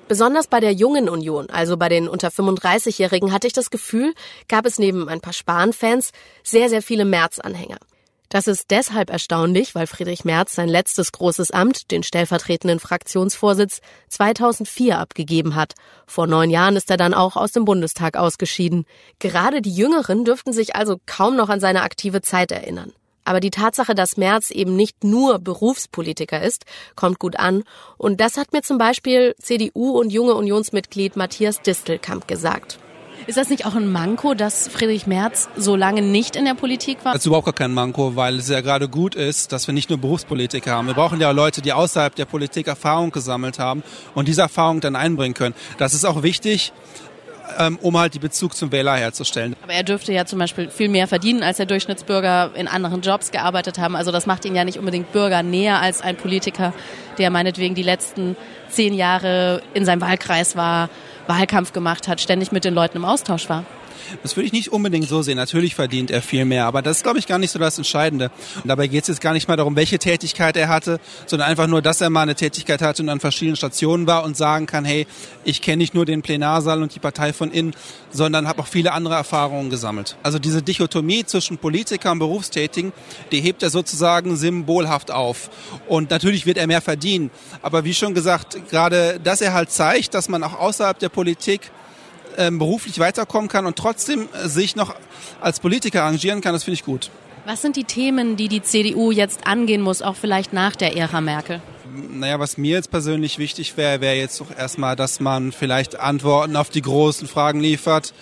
Besonders 0.07 0.47
bei 0.47 0.61
der 0.61 0.71
jungen 0.71 1.09
Union, 1.09 1.49
also 1.49 1.75
bei 1.75 1.89
den 1.89 2.07
unter 2.07 2.29
35-Jährigen, 2.29 3.33
hatte 3.33 3.47
ich 3.47 3.53
das 3.53 3.69
Gefühl, 3.69 4.13
gab 4.47 4.65
es 4.65 4.79
neben 4.79 5.09
ein 5.09 5.19
paar 5.19 5.33
Spahn-Fans 5.33 6.11
sehr, 6.43 6.69
sehr 6.69 6.81
viele 6.81 7.03
Merz-Anhänger. 7.03 7.77
Das 8.29 8.47
ist 8.47 8.71
deshalb 8.71 9.09
erstaunlich, 9.09 9.75
weil 9.75 9.87
Friedrich 9.87 10.25
Merz 10.25 10.55
sein 10.55 10.69
letztes 10.69 11.11
großes 11.11 11.51
Amt, 11.51 11.91
den 11.91 12.03
stellvertretenden 12.03 12.79
Fraktionsvorsitz, 12.79 13.79
2004 14.09 14.97
abgegeben 14.97 15.55
hat. 15.55 15.75
Vor 16.05 16.27
neun 16.27 16.49
Jahren 16.49 16.75
ist 16.75 16.89
er 16.89 16.97
dann 16.97 17.13
auch 17.13 17.35
aus 17.35 17.51
dem 17.51 17.65
Bundestag 17.65 18.17
ausgeschieden. 18.17 18.85
Gerade 19.19 19.61
die 19.61 19.73
Jüngeren 19.73 20.25
dürften 20.25 20.51
sich 20.53 20.75
also 20.75 20.99
kaum 21.05 21.35
noch 21.35 21.49
an 21.49 21.61
seine 21.61 21.83
aktive 21.83 22.21
Zeit 22.21 22.51
erinnern. 22.51 22.93
Aber 23.27 23.41
die 23.41 23.51
Tatsache, 23.51 23.93
dass 23.93 24.15
Merz 24.15 24.51
eben 24.51 24.77
nicht 24.77 25.03
nur 25.03 25.39
Berufspolitiker 25.39 26.41
ist, 26.41 26.65
kommt 26.95 27.19
gut 27.19 27.37
an. 27.37 27.63
Und 27.97 28.21
das 28.21 28.37
hat 28.37 28.53
mir 28.53 28.61
zum 28.61 28.77
Beispiel 28.77 29.35
CDU 29.41 29.91
und 29.99 30.11
junge 30.11 30.35
Unionsmitglied 30.35 31.17
Matthias 31.17 31.61
Distelkamp 31.61 32.29
gesagt. 32.29 32.79
Ist 33.25 33.37
das 33.37 33.49
nicht 33.49 33.65
auch 33.65 33.75
ein 33.75 33.91
Manko, 33.91 34.35
dass 34.35 34.69
Friedrich 34.69 35.07
Merz 35.07 35.49
so 35.57 35.75
lange 35.75 36.01
nicht 36.01 36.37
in 36.37 36.45
der 36.45 36.53
Politik 36.53 37.03
war? 37.03 37.11
Das 37.11 37.23
ist 37.23 37.25
überhaupt 37.25 37.45
gar 37.45 37.53
kein 37.53 37.73
Manko, 37.73 38.15
weil 38.15 38.37
es 38.37 38.47
ja 38.47 38.61
gerade 38.61 38.87
gut 38.87 39.15
ist, 39.15 39.51
dass 39.51 39.67
wir 39.67 39.73
nicht 39.73 39.89
nur 39.89 39.99
Berufspolitiker 39.99 40.71
haben. 40.71 40.87
Wir 40.87 40.93
brauchen 40.93 41.19
ja 41.19 41.31
Leute, 41.31 41.61
die 41.61 41.73
außerhalb 41.73 42.15
der 42.15 42.23
Politik 42.23 42.67
Erfahrung 42.67 43.11
gesammelt 43.11 43.59
haben 43.59 43.83
und 44.15 44.29
diese 44.29 44.43
Erfahrung 44.43 44.79
dann 44.79 44.95
einbringen 44.95 45.33
können. 45.33 45.55
Das 45.77 45.93
ist 45.93 46.05
auch 46.05 46.23
wichtig, 46.23 46.71
ähm, 47.57 47.77
um 47.81 47.97
halt 47.97 48.13
die 48.13 48.19
Bezug 48.19 48.55
zum 48.55 48.71
Wähler 48.71 48.95
herzustellen. 48.95 49.55
Aber 49.63 49.73
er 49.73 49.83
dürfte 49.83 50.13
ja 50.13 50.25
zum 50.25 50.39
Beispiel 50.39 50.69
viel 50.69 50.89
mehr 50.89 51.07
verdienen 51.07 51.43
als 51.43 51.57
der 51.57 51.65
Durchschnittsbürger 51.65 52.51
in 52.55 52.67
anderen 52.67 53.01
Jobs 53.01 53.31
gearbeitet 53.31 53.77
haben. 53.79 53.95
Also 53.95 54.11
das 54.11 54.25
macht 54.25 54.45
ihn 54.45 54.55
ja 54.55 54.63
nicht 54.63 54.79
unbedingt 54.79 55.11
Bürger 55.11 55.43
näher 55.43 55.81
als 55.81 56.01
ein 56.01 56.15
Politiker, 56.15 56.73
der 57.17 57.29
meinetwegen 57.29 57.75
die 57.75 57.83
letzten 57.83 58.35
zehn 58.69 58.93
Jahre 58.93 59.61
in 59.73 59.85
seinem 59.85 60.01
Wahlkreis 60.01 60.55
war, 60.55 60.89
Wahlkampf 61.27 61.73
gemacht 61.73 62.07
hat, 62.07 62.21
ständig 62.21 62.51
mit 62.51 62.63
den 62.63 62.73
Leuten 62.73 62.97
im 62.97 63.05
Austausch 63.05 63.49
war. 63.49 63.65
Das 64.23 64.35
würde 64.35 64.47
ich 64.47 64.53
nicht 64.53 64.71
unbedingt 64.71 65.07
so 65.07 65.21
sehen. 65.21 65.37
Natürlich 65.37 65.75
verdient 65.75 66.11
er 66.11 66.21
viel 66.21 66.45
mehr, 66.45 66.65
aber 66.65 66.81
das 66.81 66.97
ist, 66.97 67.03
glaube 67.03 67.19
ich, 67.19 67.27
gar 67.27 67.37
nicht 67.39 67.51
so 67.51 67.59
das 67.59 67.77
Entscheidende. 67.77 68.31
Und 68.55 68.67
dabei 68.67 68.87
geht 68.87 69.03
es 69.03 69.07
jetzt 69.07 69.21
gar 69.21 69.33
nicht 69.33 69.47
mal 69.47 69.55
darum, 69.55 69.75
welche 69.75 69.99
Tätigkeit 69.99 70.57
er 70.57 70.69
hatte, 70.69 70.99
sondern 71.25 71.49
einfach 71.49 71.67
nur, 71.67 71.81
dass 71.81 72.01
er 72.01 72.09
mal 72.09 72.21
eine 72.21 72.35
Tätigkeit 72.35 72.81
hatte 72.81 73.03
und 73.03 73.09
an 73.09 73.19
verschiedenen 73.19 73.55
Stationen 73.55 74.07
war 74.07 74.23
und 74.23 74.37
sagen 74.37 74.65
kann, 74.65 74.85
hey, 74.85 75.07
ich 75.43 75.61
kenne 75.61 75.77
nicht 75.77 75.93
nur 75.93 76.05
den 76.05 76.21
Plenarsaal 76.21 76.81
und 76.81 76.95
die 76.95 76.99
Partei 76.99 77.33
von 77.33 77.51
innen, 77.51 77.75
sondern 78.11 78.47
habe 78.47 78.61
auch 78.61 78.67
viele 78.67 78.93
andere 78.93 79.15
Erfahrungen 79.15 79.69
gesammelt. 79.69 80.17
Also 80.23 80.39
diese 80.39 80.61
Dichotomie 80.61 81.25
zwischen 81.25 81.57
Politiker 81.57 82.11
und 82.11 82.19
Berufstätigen, 82.19 82.93
die 83.31 83.41
hebt 83.41 83.63
er 83.63 83.69
sozusagen 83.69 84.35
symbolhaft 84.35 85.11
auf. 85.11 85.49
Und 85.87 86.09
natürlich 86.09 86.45
wird 86.45 86.57
er 86.57 86.67
mehr 86.67 86.81
verdienen. 86.81 87.31
Aber 87.61 87.83
wie 87.83 87.93
schon 87.93 88.13
gesagt, 88.13 88.69
gerade, 88.69 89.19
dass 89.23 89.41
er 89.41 89.53
halt 89.53 89.71
zeigt, 89.71 90.13
dass 90.13 90.29
man 90.29 90.43
auch 90.43 90.59
außerhalb 90.59 90.99
der 90.99 91.09
Politik 91.09 91.71
ähm, 92.37 92.59
beruflich 92.59 92.99
weiterkommen 92.99 93.49
kann 93.49 93.65
und 93.65 93.75
trotzdem 93.75 94.29
äh, 94.33 94.47
sich 94.47 94.75
noch 94.75 94.95
als 95.41 95.59
Politiker 95.59 96.03
arrangieren 96.03 96.41
kann, 96.41 96.53
das 96.53 96.63
finde 96.63 96.75
ich 96.75 96.85
gut. 96.85 97.09
Was 97.45 97.61
sind 97.61 97.77
die 97.77 97.85
Themen, 97.85 98.35
die 98.35 98.49
die 98.49 98.61
CDU 98.61 99.11
jetzt 99.11 99.47
angehen 99.47 99.81
muss, 99.81 100.01
auch 100.01 100.15
vielleicht 100.15 100.51
nach 100.51 100.75
der 100.75 100.97
Ära 100.97 101.21
Merkel? 101.21 101.61
Naja, 102.11 102.39
was 102.39 102.57
mir 102.57 102.73
jetzt 102.73 102.91
persönlich 102.91 103.39
wichtig 103.39 103.77
wäre, 103.77 104.01
wäre 104.01 104.15
jetzt 104.15 104.41
doch 104.41 104.47
erstmal, 104.55 104.95
dass 104.97 105.19
man 105.19 105.53
vielleicht 105.53 105.97
Antworten 105.97 106.57
auf 106.57 106.69
die 106.69 106.81
großen 106.81 107.27
Fragen 107.27 107.61
liefert, 107.61 108.13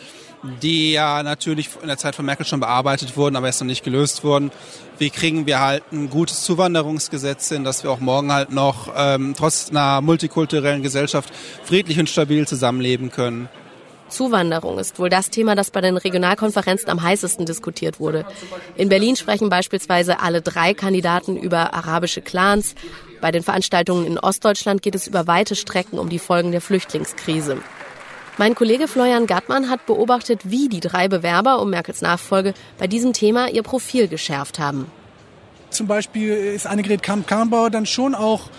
die 0.62 0.92
ja 0.92 1.24
natürlich 1.24 1.70
in 1.82 1.88
der 1.88 1.98
Zeit 1.98 2.16
von 2.16 2.26
Merkel 2.26 2.46
schon 2.46 2.60
bearbeitet 2.60 3.18
wurden, 3.18 3.36
aber 3.36 3.48
erst 3.48 3.62
noch 3.62 3.68
nicht 3.68 3.84
gelöst 3.84 4.24
wurden. 4.24 4.52
Wie 5.00 5.10
kriegen 5.10 5.48
wir 5.48 5.60
halt 5.60 5.84
ein 5.92 6.12
gutes 6.12 6.44
Zuwanderungsgesetz 6.44 7.50
hin, 7.50 7.64
dass 7.64 7.84
wir 7.84 7.90
auch 7.90 8.00
morgen 8.00 8.32
halt 8.32 8.52
noch 8.52 8.94
ähm, 8.96 9.34
trotz 9.36 9.72
einer 9.72 10.02
multikulturellen 10.02 10.84
Gesellschaft 10.84 11.34
friedlich 11.64 12.00
und 12.00 12.10
stabil 12.10 12.48
zusammenleben 12.48 13.10
können? 13.10 13.50
Zuwanderung 14.10 14.78
ist 14.80 15.00
wohl 15.00 15.10
das 15.10 15.30
Thema, 15.30 15.56
das 15.56 15.72
bei 15.72 15.82
den 15.82 15.98
Regionalkonferenzen 15.98 16.90
am 16.90 17.02
heißesten 17.02 17.46
diskutiert 17.46 18.00
wurde. 18.00 18.26
In 18.76 18.90
Berlin 18.90 19.16
sprechen 19.16 19.50
beispielsweise 19.50 20.20
alle 20.20 20.42
drei 20.42 20.74
Kandidaten 20.74 21.38
über 21.38 21.74
arabische 21.74 22.22
Clans. 22.22 22.76
Bei 23.22 23.32
den 23.32 23.44
Veranstaltungen 23.44 24.06
in 24.06 24.20
Ostdeutschland 24.20 24.82
geht 24.82 24.96
es 24.96 25.08
über 25.08 25.28
weite 25.28 25.56
Strecken 25.56 26.00
um 26.00 26.10
die 26.10 26.20
Folgen 26.20 26.52
der 26.52 26.62
Flüchtlingskrise. 26.62 27.58
Mein 28.38 28.54
Kollege 28.54 28.88
Florian 28.90 29.28
Gattmann 29.28 29.70
hat 29.70 29.86
beobachtet, 29.86 30.42
wie 30.44 30.68
die 30.68 30.82
drei 30.82 31.08
Bewerber 31.08 31.62
um 31.62 31.70
Merkels 31.70 32.02
Nachfolge 32.02 32.54
bei 32.78 32.86
diesem 32.86 33.14
Thema 33.14 33.50
ihr 33.50 33.64
Profil 33.64 34.10
geschärft 34.10 34.60
haben. 34.60 34.92
Zum 35.70 35.88
Beispiel 35.88 36.34
ist 36.34 36.68
Annegret 36.68 37.02
Kramp-Karrenbauer 37.02 37.70
dann 37.70 37.86
schon 37.86 38.14
auch 38.14 38.50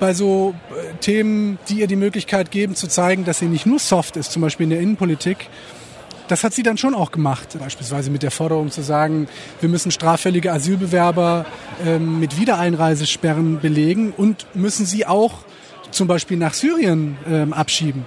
bei 0.00 0.14
so 0.14 0.54
äh, 0.70 0.94
Themen, 1.00 1.58
die 1.68 1.80
ihr 1.80 1.86
die 1.86 1.96
Möglichkeit 1.96 2.50
geben, 2.50 2.74
zu 2.74 2.88
zeigen, 2.88 3.24
dass 3.24 3.38
sie 3.38 3.46
nicht 3.46 3.66
nur 3.66 3.78
soft 3.78 4.16
ist, 4.16 4.32
zum 4.32 4.42
Beispiel 4.42 4.64
in 4.64 4.70
der 4.70 4.80
Innenpolitik. 4.80 5.48
Das 6.28 6.42
hat 6.42 6.54
sie 6.54 6.62
dann 6.62 6.78
schon 6.78 6.94
auch 6.94 7.10
gemacht, 7.10 7.56
beispielsweise 7.58 8.10
mit 8.10 8.22
der 8.22 8.30
Forderung 8.30 8.70
zu 8.70 8.80
sagen, 8.80 9.28
wir 9.60 9.68
müssen 9.68 9.90
straffällige 9.90 10.52
Asylbewerber 10.52 11.44
ähm, 11.84 12.18
mit 12.18 12.40
Wiedereinreisesperren 12.40 13.60
belegen 13.60 14.12
und 14.16 14.46
müssen 14.54 14.86
sie 14.86 15.04
auch 15.04 15.40
zum 15.90 16.08
Beispiel 16.08 16.38
nach 16.38 16.54
Syrien 16.54 17.18
ähm, 17.28 17.52
abschieben. 17.52 18.06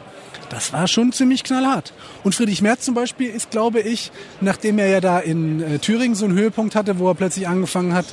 Das 0.49 0.71
war 0.71 0.87
schon 0.87 1.11
ziemlich 1.11 1.43
knallhart. 1.43 1.93
Und 2.23 2.33
Friedrich 2.33 2.61
Merz 2.61 2.85
zum 2.85 2.93
Beispiel 2.93 3.29
ist, 3.29 3.51
glaube 3.51 3.81
ich, 3.81 4.11
nachdem 4.39 4.79
er 4.79 4.87
ja 4.87 5.01
da 5.01 5.19
in 5.19 5.61
äh, 5.61 5.79
Thüringen 5.79 6.15
so 6.15 6.25
einen 6.25 6.37
Höhepunkt 6.37 6.75
hatte, 6.75 6.99
wo 6.99 7.09
er 7.09 7.15
plötzlich 7.15 7.47
angefangen 7.47 7.93
hat, 7.93 8.05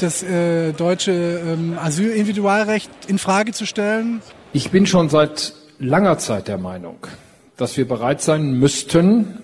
das 0.00 0.22
äh, 0.22 0.72
deutsche 0.72 1.12
ähm, 1.12 1.78
Asylindividualrecht 1.78 2.90
in 3.06 3.18
Frage 3.18 3.52
zu 3.52 3.66
stellen. 3.66 4.22
Ich 4.52 4.70
bin 4.70 4.86
schon 4.86 5.08
seit 5.08 5.54
langer 5.78 6.18
Zeit 6.18 6.48
der 6.48 6.58
Meinung, 6.58 6.96
dass 7.56 7.76
wir 7.76 7.86
bereit 7.86 8.22
sein 8.22 8.52
müssten, 8.52 9.38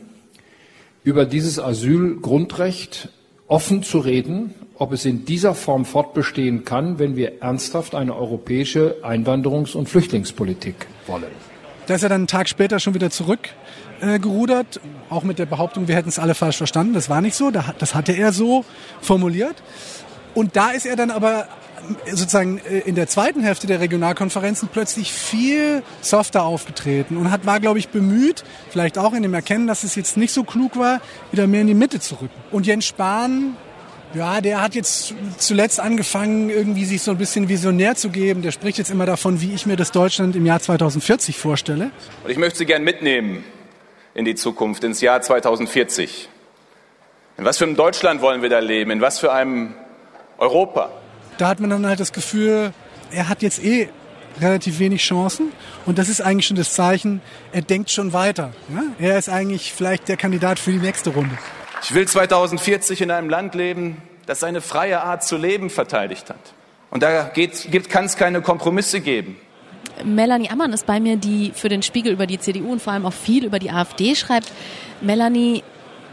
über 1.05 1.27
dieses 1.27 1.59
Asylgrundrecht 1.59 3.09
offen 3.49 3.83
zu 3.83 3.99
reden, 3.99 4.55
ob 4.77 4.93
es 4.93 5.05
in 5.05 5.25
dieser 5.25 5.55
Form 5.55 5.85
fortbestehen 5.85 6.65
kann, 6.65 6.99
wenn 6.99 7.17
wir 7.17 7.43
ernsthaft 7.43 7.95
eine 7.95 8.17
europäische 8.17 8.97
Einwanderungs- 9.03 9.75
und 9.75 9.89
Flüchtlingspolitik 9.89 10.87
wollen. 11.07 11.50
Da 11.91 11.97
ist 11.97 12.05
er 12.05 12.09
dann 12.09 12.21
einen 12.21 12.27
Tag 12.29 12.49
später 12.49 12.79
schon 12.79 12.95
wieder 12.95 13.11
zurückgerudert, 13.11 14.77
äh, 14.77 15.13
auch 15.13 15.25
mit 15.25 15.41
der 15.41 15.47
Behauptung, 15.47 15.89
wir 15.89 15.97
hätten 15.97 16.09
es 16.09 16.21
alle 16.21 16.37
falsch 16.37 16.59
verstanden. 16.59 16.93
Das 16.93 17.11
war 17.11 17.21
nicht 17.21 17.35
so, 17.35 17.51
das 17.51 17.97
hatte 17.97 18.13
er 18.13 18.33
so 18.33 18.65
formuliert. 19.01 19.61
Und 20.33 20.55
da 20.55 20.71
ist 20.71 20.87
er 20.87 20.95
dann 20.95 21.11
aber 21.11 21.49
äh, 22.07 22.11
sozusagen 22.15 22.59
äh, 22.59 22.79
in 22.79 22.95
der 22.95 23.09
zweiten 23.09 23.43
Hälfte 23.43 23.67
der 23.67 23.81
Regionalkonferenzen 23.81 24.69
plötzlich 24.73 25.13
viel 25.13 25.83
softer 26.01 26.45
aufgetreten 26.45 27.17
und 27.17 27.33
hat, 27.33 27.45
war, 27.45 27.59
glaube 27.59 27.81
ich, 27.81 27.89
bemüht, 27.89 28.45
vielleicht 28.69 28.97
auch 28.97 29.13
in 29.13 29.25
dem 29.25 29.35
Erkennen, 29.35 29.67
dass 29.67 29.83
es 29.83 29.97
jetzt 29.97 30.17
nicht 30.17 30.33
so 30.33 30.45
klug 30.45 30.79
war, 30.79 31.01
wieder 31.33 31.49
mehr 31.49 31.63
in 31.63 31.67
die 31.67 31.75
Mitte 31.75 31.99
zu 31.99 32.15
rücken. 32.15 32.41
Und 32.53 32.69
Jens 32.69 32.87
Spahn 32.87 33.57
ja, 34.15 34.41
der 34.41 34.61
hat 34.61 34.75
jetzt 34.75 35.15
zuletzt 35.39 35.79
angefangen, 35.81 36.51
irgendwie 36.51 36.85
sich 36.85 37.03
so 37.03 37.13
ein 37.13 37.19
bisschen 37.19 37.49
visionär 37.49 37.95
zu 37.95 38.11
geben. 38.11 38.43
Der 38.43 38.51
spricht 38.51 38.79
jetzt 38.79 38.91
immer 38.91 39.07
davon, 39.07 39.41
wie 39.41 39.53
ich 39.55 39.67
mir 39.67 39.77
das 39.77 39.93
Deutschland 39.93 40.35
im 40.37 40.47
Jahr 40.47 40.61
2040 40.61 41.37
vorstelle. 41.37 41.91
Und 42.25 42.31
ich 42.31 42.39
möchte 42.39 42.59
Sie 42.59 42.67
gern 42.67 42.83
mitnehmen 42.83 43.45
in 44.15 44.25
die 44.25 44.35
Zukunft, 44.35 44.83
ins 44.85 45.01
Jahr 45.01 45.23
2040. 45.23 46.29
In 47.39 47.45
was 47.45 47.59
für 47.59 47.65
einem 47.65 47.77
Deutschland 47.77 48.21
wollen 48.21 48.43
wir 48.43 48.49
da 48.49 48.59
leben? 48.59 48.91
In 48.91 49.01
was 49.01 49.19
für 49.19 49.33
einem 49.33 49.75
Europa? 50.39 50.91
Da 51.39 51.49
hat 51.49 51.61
man 51.61 51.71
dann 51.71 51.87
halt 51.87 52.01
das 52.01 52.13
Gefühl, 52.13 52.73
er 53.13 53.29
hat 53.29 53.43
jetzt 53.43 53.65
eh 53.65 53.89
relativ 54.41 54.79
wenig 54.79 55.03
Chancen. 55.03 55.53
Und 55.87 55.99
das 55.99 56.09
ist 56.09 56.21
eigentlich 56.21 56.47
schon 56.47 56.57
das 56.57 56.75
Zeichen, 56.75 57.21
er 57.53 57.63
denkt 57.63 57.91
schon 57.91 58.13
weiter. 58.13 58.53
Er 58.99 59.19
ist 59.19 59.29
eigentlich 59.29 59.73
vielleicht 59.73 60.09
der 60.09 60.17
Kandidat 60.17 60.59
für 60.59 60.73
die 60.73 60.79
nächste 60.79 61.11
Runde. 61.11 61.37
Ich 61.83 61.95
will 61.95 62.07
2040 62.07 63.01
in 63.01 63.11
einem 63.11 63.29
Land 63.29 63.55
leben, 63.55 64.03
das 64.27 64.41
seine 64.41 64.61
freie 64.61 65.03
Art 65.03 65.25
zu 65.25 65.37
leben 65.37 65.71
verteidigt 65.71 66.31
hat. 66.31 66.39
Und 66.91 67.03
da 67.03 67.31
kann 67.89 68.05
es 68.05 68.17
keine 68.17 68.43
Kompromisse 68.43 69.01
geben. 69.01 69.37
Melanie 70.05 70.51
Ammann 70.51 70.73
ist 70.73 70.87
bei 70.87 71.01
mir, 71.01 71.17
die 71.17 71.53
für 71.55 71.69
den 71.69 71.83
Spiegel 71.83 72.13
über 72.13 72.27
die 72.27 72.39
CDU 72.39 72.73
und 72.73 72.83
vor 72.83 72.93
allem 72.93 73.07
auch 73.07 73.13
viel 73.13 73.45
über 73.45 73.59
die 73.59 73.71
AfD 73.71 74.15
schreibt. 74.15 74.51
Melanie, 75.01 75.63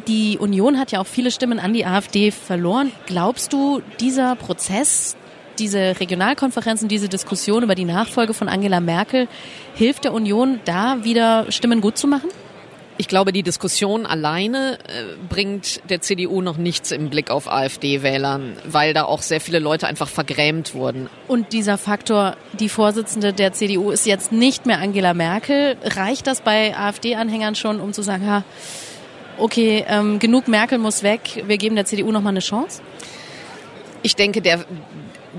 die 0.07 0.37
Union 0.37 0.77
hat 0.77 0.91
ja 0.91 0.99
auch 0.99 1.07
viele 1.07 1.31
Stimmen 1.31 1.59
an 1.59 1.73
die 1.73 1.85
AfD 1.85 2.31
verloren. 2.31 2.91
Glaubst 3.05 3.53
du, 3.53 3.81
dieser 3.99 4.35
Prozess, 4.35 5.15
diese 5.59 5.99
Regionalkonferenzen, 5.99 6.87
diese 6.87 7.09
Diskussion 7.09 7.63
über 7.63 7.75
die 7.75 7.85
Nachfolge 7.85 8.33
von 8.33 8.49
Angela 8.49 8.79
Merkel 8.79 9.27
hilft 9.73 10.03
der 10.03 10.13
Union, 10.13 10.59
da 10.65 11.03
wieder 11.03 11.51
Stimmen 11.51 11.81
gut 11.81 11.97
zu 11.97 12.07
machen? 12.07 12.29
Ich 12.99 13.07
glaube, 13.07 13.31
die 13.31 13.43
Diskussion 13.43 14.07
alleine 14.07 14.79
äh, 14.87 15.15
bringt 15.29 15.87
der 15.89 16.01
CDU 16.01 16.41
noch 16.41 16.57
nichts 16.57 16.91
im 16.91 17.11
Blick 17.11 17.29
auf 17.29 17.47
AfD-Wählern, 17.47 18.57
weil 18.65 18.95
da 18.95 19.03
auch 19.03 19.21
sehr 19.21 19.39
viele 19.39 19.59
Leute 19.59 19.85
einfach 19.85 20.09
vergrämt 20.09 20.73
wurden. 20.73 21.07
Und 21.27 21.53
dieser 21.53 21.77
Faktor, 21.77 22.35
die 22.59 22.69
Vorsitzende 22.69 23.33
der 23.33 23.53
CDU 23.53 23.91
ist 23.91 24.07
jetzt 24.07 24.31
nicht 24.31 24.65
mehr 24.65 24.79
Angela 24.79 25.13
Merkel. 25.13 25.77
Reicht 25.83 26.25
das 26.25 26.41
bei 26.41 26.75
AfD-Anhängern 26.75 27.53
schon, 27.53 27.79
um 27.79 27.93
zu 27.93 28.01
sagen, 28.01 28.25
ha, 28.25 28.43
okay, 29.37 29.85
ähm, 29.87 30.17
genug 30.17 30.47
Merkel 30.47 30.79
muss 30.79 31.03
weg, 31.03 31.43
wir 31.45 31.57
geben 31.57 31.75
der 31.75 31.85
CDU 31.85 32.11
noch 32.11 32.21
mal 32.21 32.29
eine 32.29 32.39
Chance? 32.39 32.81
Ich 34.01 34.15
denke, 34.15 34.41
der, 34.41 34.65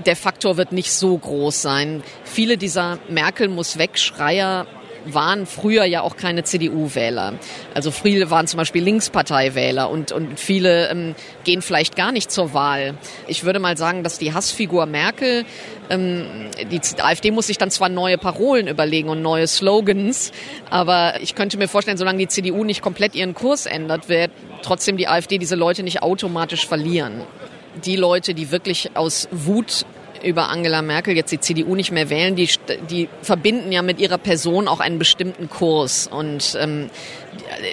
der 0.05 0.15
Faktor 0.15 0.55
wird 0.55 0.71
nicht 0.71 0.93
so 0.93 1.17
groß 1.17 1.61
sein. 1.61 2.03
Viele 2.23 2.57
dieser 2.57 2.99
Merkel 3.09 3.49
muss 3.49 3.77
weg 3.77 3.97
Schreier 3.97 4.65
waren 5.05 5.45
früher 5.45 5.85
ja 5.85 6.01
auch 6.01 6.15
keine 6.15 6.43
CDU-Wähler. 6.43 7.33
Also 7.73 7.91
viele 7.91 8.29
waren 8.29 8.47
zum 8.47 8.57
Beispiel 8.57 8.83
Linkspartei-Wähler 8.83 9.89
und, 9.89 10.11
und 10.11 10.39
viele 10.39 10.89
ähm, 10.89 11.15
gehen 11.43 11.61
vielleicht 11.61 11.95
gar 11.95 12.11
nicht 12.11 12.31
zur 12.31 12.53
Wahl. 12.53 12.95
Ich 13.27 13.43
würde 13.43 13.59
mal 13.59 13.77
sagen, 13.77 14.03
dass 14.03 14.17
die 14.17 14.33
Hassfigur 14.33 14.85
Merkel, 14.85 15.45
ähm, 15.89 16.25
die 16.71 16.81
AfD 17.01 17.31
muss 17.31 17.47
sich 17.47 17.57
dann 17.57 17.71
zwar 17.71 17.89
neue 17.89 18.17
Parolen 18.17 18.67
überlegen 18.67 19.09
und 19.09 19.21
neue 19.21 19.47
Slogans, 19.47 20.31
aber 20.69 21.21
ich 21.21 21.35
könnte 21.35 21.57
mir 21.57 21.67
vorstellen, 21.67 21.97
solange 21.97 22.19
die 22.19 22.27
CDU 22.27 22.63
nicht 22.63 22.81
komplett 22.81 23.15
ihren 23.15 23.33
Kurs 23.33 23.65
ändert, 23.65 24.09
wird 24.09 24.31
trotzdem 24.61 24.97
die 24.97 25.07
AfD 25.07 25.37
diese 25.37 25.55
Leute 25.55 25.83
nicht 25.83 26.01
automatisch 26.01 26.67
verlieren 26.67 27.23
die 27.85 27.95
Leute, 27.95 28.33
die 28.33 28.51
wirklich 28.51 28.91
aus 28.95 29.27
Wut 29.31 29.85
über 30.23 30.49
Angela 30.49 30.81
Merkel 30.81 31.15
jetzt 31.15 31.31
die 31.31 31.39
CDU 31.39 31.75
nicht 31.75 31.91
mehr 31.91 32.09
wählen, 32.09 32.35
die, 32.35 32.49
die 32.89 33.09
verbinden 33.21 33.71
ja 33.71 33.81
mit 33.81 33.99
ihrer 33.99 34.17
Person 34.17 34.67
auch 34.67 34.79
einen 34.79 34.99
bestimmten 34.99 35.49
Kurs. 35.49 36.07
Und, 36.07 36.57
ähm, 36.59 36.89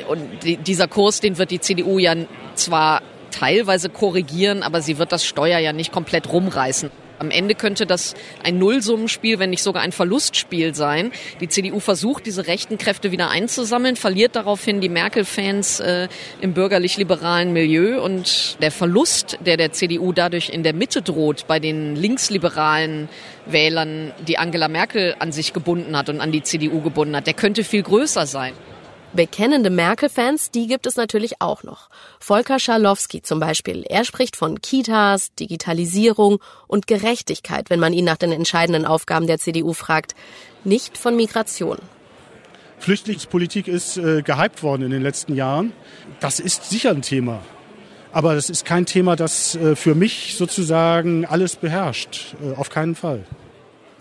und 0.08 0.20
dieser 0.66 0.88
Kurs, 0.88 1.20
den 1.20 1.38
wird 1.38 1.50
die 1.50 1.60
CDU 1.60 1.98
ja 1.98 2.14
zwar 2.54 3.02
teilweise 3.30 3.88
korrigieren, 3.88 4.62
aber 4.62 4.80
sie 4.80 4.98
wird 4.98 5.12
das 5.12 5.24
Steuer 5.24 5.58
ja 5.58 5.72
nicht 5.72 5.92
komplett 5.92 6.32
rumreißen. 6.32 6.90
Am 7.18 7.30
Ende 7.30 7.54
könnte 7.54 7.86
das 7.86 8.14
ein 8.42 8.58
Nullsummenspiel, 8.58 9.38
wenn 9.38 9.50
nicht 9.50 9.62
sogar 9.62 9.82
ein 9.82 9.92
Verlustspiel 9.92 10.74
sein. 10.74 11.12
Die 11.40 11.48
CDU 11.48 11.80
versucht, 11.80 12.26
diese 12.26 12.46
rechten 12.46 12.78
Kräfte 12.78 13.12
wieder 13.12 13.30
einzusammeln, 13.30 13.96
verliert 13.96 14.36
daraufhin 14.36 14.80
die 14.80 14.88
Merkel-Fans 14.88 15.80
äh, 15.80 16.08
im 16.40 16.52
bürgerlich-liberalen 16.52 17.52
Milieu 17.52 18.02
und 18.02 18.56
der 18.60 18.70
Verlust, 18.70 19.38
der 19.44 19.56
der 19.56 19.72
CDU 19.72 20.12
dadurch 20.12 20.50
in 20.50 20.62
der 20.62 20.74
Mitte 20.74 21.02
droht, 21.02 21.46
bei 21.46 21.58
den 21.58 21.96
linksliberalen 21.96 23.08
Wählern, 23.46 24.12
die 24.26 24.38
Angela 24.38 24.68
Merkel 24.68 25.14
an 25.18 25.32
sich 25.32 25.52
gebunden 25.52 25.96
hat 25.96 26.08
und 26.08 26.20
an 26.20 26.32
die 26.32 26.42
CDU 26.42 26.80
gebunden 26.82 27.16
hat, 27.16 27.26
der 27.26 27.34
könnte 27.34 27.64
viel 27.64 27.82
größer 27.82 28.26
sein. 28.26 28.52
Bekennende 29.16 29.70
Merkel-Fans, 29.70 30.50
die 30.50 30.66
gibt 30.66 30.86
es 30.86 30.96
natürlich 30.96 31.40
auch 31.40 31.62
noch. 31.62 31.88
Volker 32.20 32.58
Scharlowski 32.58 33.22
zum 33.22 33.40
Beispiel. 33.40 33.82
Er 33.88 34.04
spricht 34.04 34.36
von 34.36 34.60
Kitas, 34.60 35.34
Digitalisierung 35.34 36.38
und 36.66 36.86
Gerechtigkeit, 36.86 37.70
wenn 37.70 37.80
man 37.80 37.94
ihn 37.94 38.04
nach 38.04 38.18
den 38.18 38.30
entscheidenden 38.30 38.84
Aufgaben 38.84 39.26
der 39.26 39.38
CDU 39.38 39.72
fragt. 39.72 40.14
Nicht 40.64 40.98
von 40.98 41.16
Migration. 41.16 41.78
Flüchtlingspolitik 42.78 43.68
ist 43.68 43.96
äh, 43.96 44.20
gehypt 44.20 44.62
worden 44.62 44.82
in 44.82 44.90
den 44.90 45.02
letzten 45.02 45.34
Jahren. 45.34 45.72
Das 46.20 46.38
ist 46.38 46.68
sicher 46.68 46.90
ein 46.90 47.00
Thema. 47.00 47.40
Aber 48.12 48.34
das 48.34 48.50
ist 48.50 48.66
kein 48.66 48.84
Thema, 48.84 49.16
das 49.16 49.54
äh, 49.54 49.76
für 49.76 49.94
mich 49.94 50.34
sozusagen 50.36 51.24
alles 51.24 51.56
beherrscht. 51.56 52.34
Äh, 52.42 52.54
auf 52.54 52.68
keinen 52.68 52.94
Fall. 52.94 53.24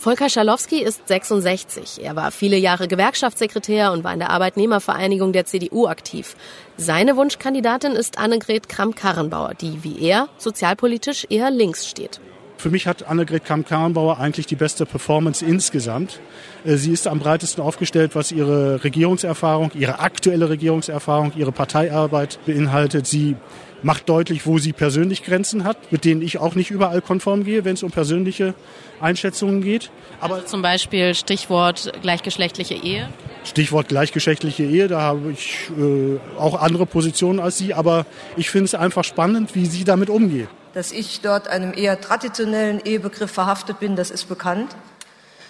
Volker 0.06 0.30
Schalowski 0.30 0.84
ist 0.84 1.08
66. 1.08 2.04
Er 2.04 2.16
war 2.16 2.30
viele 2.30 2.58
Jahre 2.58 2.88
Gewerkschaftssekretär 2.88 3.92
und 3.92 4.04
war 4.04 4.14
in 4.14 4.20
der 4.20 4.30
Arbeitnehmervereinigung 4.30 5.34
der 5.34 5.48
CDU 5.48 5.88
aktiv. 5.88 6.36
Seine 6.78 7.18
Wunschkandidatin 7.18 7.94
ist 7.94 8.20
Annegret 8.20 8.70
Kramp-Karrenbauer, 8.70 9.56
die 9.56 9.84
wie 9.84 10.00
er 10.08 10.30
sozialpolitisch 10.38 11.26
eher 11.32 11.50
links 11.50 11.88
steht. 11.88 12.22
Für 12.66 12.72
mich 12.72 12.88
hat 12.88 13.08
Annegret 13.08 13.46
Kramp-Karrenbauer 13.46 14.20
eigentlich 14.20 14.48
die 14.48 14.56
beste 14.56 14.88
Performance 14.88 15.46
insgesamt. 15.46 16.20
Äh, 16.66 16.78
sie 16.78 16.94
ist 16.94 17.06
am 17.06 17.20
breitesten 17.20 17.62
aufgestellt, 17.62 18.16
was 18.16 18.32
ihre 18.32 18.84
Regierungserfahrung, 18.84 19.70
ihre 19.76 20.00
aktuelle 20.00 20.50
Regierungserfahrung, 20.50 21.34
ihre 21.36 21.52
Parteiarbeit 21.52 22.40
beinhaltet. 22.48 23.06
Sie 23.06 23.36
macht 23.84 24.10
deutlich, 24.10 24.48
wo 24.48 24.58
sie 24.58 24.74
persönlich 24.74 25.22
Grenzen 25.24 25.64
hat, 25.64 25.92
mit 25.92 26.06
denen 26.06 26.24
ich 26.24 26.40
auch 26.40 26.56
nicht 26.56 26.72
überall 26.72 27.02
konform 27.02 27.44
gehe, 27.44 27.66
wenn 27.66 27.76
es 27.76 27.84
um 27.84 27.92
persönliche 27.92 28.56
Einschätzungen 29.00 29.62
geht. 29.62 29.92
Aber 30.20 30.34
also 30.34 30.48
zum 30.48 30.64
Beispiel 30.64 31.14
Stichwort 31.14 31.94
gleichgeschlechtliche 32.02 32.74
Ehe? 32.74 33.10
Stichwort 33.44 33.90
gleichgeschlechtliche 33.90 34.64
Ehe, 34.64 34.88
da 34.88 35.02
habe 35.02 35.32
ich 35.32 35.70
äh, 35.78 36.18
auch 36.40 36.60
andere 36.60 36.88
Positionen 36.88 37.40
als 37.40 37.60
Sie, 37.60 37.76
aber 37.76 38.08
ich 38.38 38.50
finde 38.50 38.66
es 38.66 38.74
einfach 38.74 39.04
spannend, 39.04 39.54
wie 39.54 39.68
sie 39.68 39.84
damit 39.84 40.10
umgeht. 40.10 40.48
Dass 40.76 40.92
ich 40.92 41.22
dort 41.22 41.48
einem 41.48 41.74
eher 41.74 42.02
traditionellen 42.02 42.82
Ehebegriff 42.84 43.32
verhaftet 43.32 43.80
bin, 43.80 43.96
das 43.96 44.12
ist 44.12 44.28
bekannt. 44.28 44.76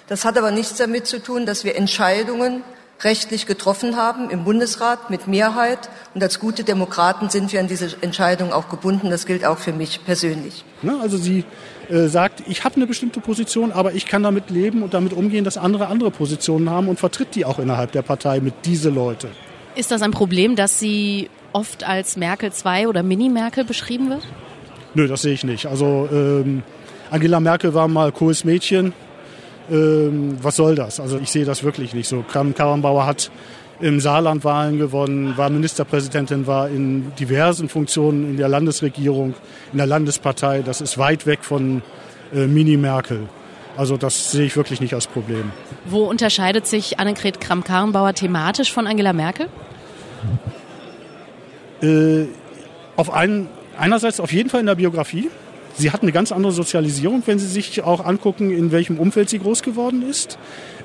Das 0.07 0.23
hat 0.23 0.37
aber 0.37 0.51
nichts 0.51 0.75
damit 0.75 1.07
zu 1.07 1.17
tun, 1.19 1.47
dass 1.47 1.63
wir 1.63 1.75
Entscheidungen 1.75 2.61
rechtlich 3.01 3.47
getroffen 3.47 3.97
haben 3.97 4.29
im 4.29 4.43
Bundesrat 4.43 5.09
mit 5.09 5.25
Mehrheit. 5.25 5.89
Und 6.13 6.21
als 6.21 6.39
gute 6.39 6.63
Demokraten 6.63 7.29
sind 7.31 7.51
wir 7.51 7.59
an 7.59 7.67
diese 7.67 7.97
Entscheidung 8.01 8.53
auch 8.53 8.69
gebunden. 8.69 9.09
Das 9.09 9.25
gilt 9.25 9.45
auch 9.45 9.57
für 9.57 9.73
mich 9.73 10.05
persönlich. 10.05 10.63
Ne, 10.83 10.95
also 11.01 11.17
sie 11.17 11.43
äh, 11.89 12.05
sagt, 12.05 12.43
ich 12.45 12.63
habe 12.63 12.75
eine 12.75 12.85
bestimmte 12.85 13.19
Position, 13.19 13.71
aber 13.71 13.93
ich 13.93 14.05
kann 14.05 14.21
damit 14.21 14.51
leben 14.51 14.83
und 14.83 14.93
damit 14.93 15.11
umgehen, 15.11 15.43
dass 15.43 15.57
andere 15.57 15.87
andere 15.87 16.11
Positionen 16.11 16.69
haben 16.69 16.87
und 16.87 16.99
vertritt 16.99 17.33
die 17.33 17.45
auch 17.45 17.57
innerhalb 17.57 17.91
der 17.93 18.03
Partei 18.03 18.41
mit 18.41 18.53
diese 18.63 18.91
Leute. 18.91 19.29
Ist 19.75 19.89
das 19.89 20.03
ein 20.03 20.11
Problem, 20.11 20.55
dass 20.55 20.77
sie 20.77 21.31
oft 21.51 21.83
als 21.83 22.15
Merkel 22.15 22.53
2 22.53 22.87
oder 22.87 23.01
Mini-Merkel 23.01 23.65
beschrieben 23.65 24.11
wird? 24.11 24.21
Nö, 24.95 25.07
das 25.07 25.21
sehe 25.21 25.33
ich 25.33 25.43
nicht. 25.43 25.67
Also 25.67 26.09
ähm, 26.11 26.63
Angela 27.11 27.39
Merkel 27.39 27.73
war 27.73 27.87
mal 27.87 28.11
cooles 28.11 28.43
Mädchen. 28.43 28.93
Ähm, 29.69 30.37
was 30.41 30.55
soll 30.55 30.75
das? 30.75 30.99
Also 30.99 31.19
ich 31.19 31.29
sehe 31.29 31.45
das 31.45 31.63
wirklich 31.63 31.93
nicht 31.93 32.07
so. 32.07 32.23
Kram 32.23 32.55
Karrenbauer 32.55 33.05
hat 33.05 33.29
im 33.81 33.99
Saarland 33.99 34.43
Wahlen 34.43 34.77
gewonnen, 34.77 35.37
war 35.37 35.49
Ministerpräsidentin, 35.49 36.47
war 36.47 36.69
in 36.69 37.11
diversen 37.19 37.67
Funktionen 37.67 38.29
in 38.31 38.37
der 38.37 38.47
Landesregierung, 38.47 39.33
in 39.73 39.77
der 39.77 39.87
Landespartei. 39.87 40.61
Das 40.61 40.81
ist 40.81 40.97
weit 40.97 41.25
weg 41.25 41.39
von 41.43 41.81
äh, 42.33 42.47
Mini 42.47 42.77
Merkel. 42.77 43.27
Also 43.77 43.97
das 43.97 44.31
sehe 44.31 44.45
ich 44.45 44.55
wirklich 44.55 44.79
nicht 44.79 44.93
als 44.93 45.07
Problem. 45.07 45.51
Wo 45.85 46.05
unterscheidet 46.05 46.65
sich 46.65 46.99
Annegret 46.99 47.41
Kramp-Karrenbauer 47.41 48.13
thematisch 48.13 48.71
von 48.71 48.87
Angela 48.87 49.11
Merkel? 49.11 49.49
Äh, 51.81 52.27
auf 52.95 53.13
einen, 53.13 53.49
einerseits 53.77 54.19
auf 54.19 54.31
jeden 54.31 54.49
Fall 54.49 54.61
in 54.61 54.65
der 54.65 54.75
Biografie. 54.75 55.29
Sie 55.77 55.91
hat 55.91 56.01
eine 56.01 56.11
ganz 56.11 56.31
andere 56.31 56.53
Sozialisierung, 56.53 57.23
wenn 57.25 57.37
Sie 57.37 57.47
sich 57.47 57.83
auch 57.83 58.05
angucken, 58.05 58.51
in 58.51 58.71
welchem 58.71 58.97
Umfeld 58.97 59.29
sie 59.29 59.39
groß 59.39 59.61
geworden 59.61 60.07
ist. 60.09 60.37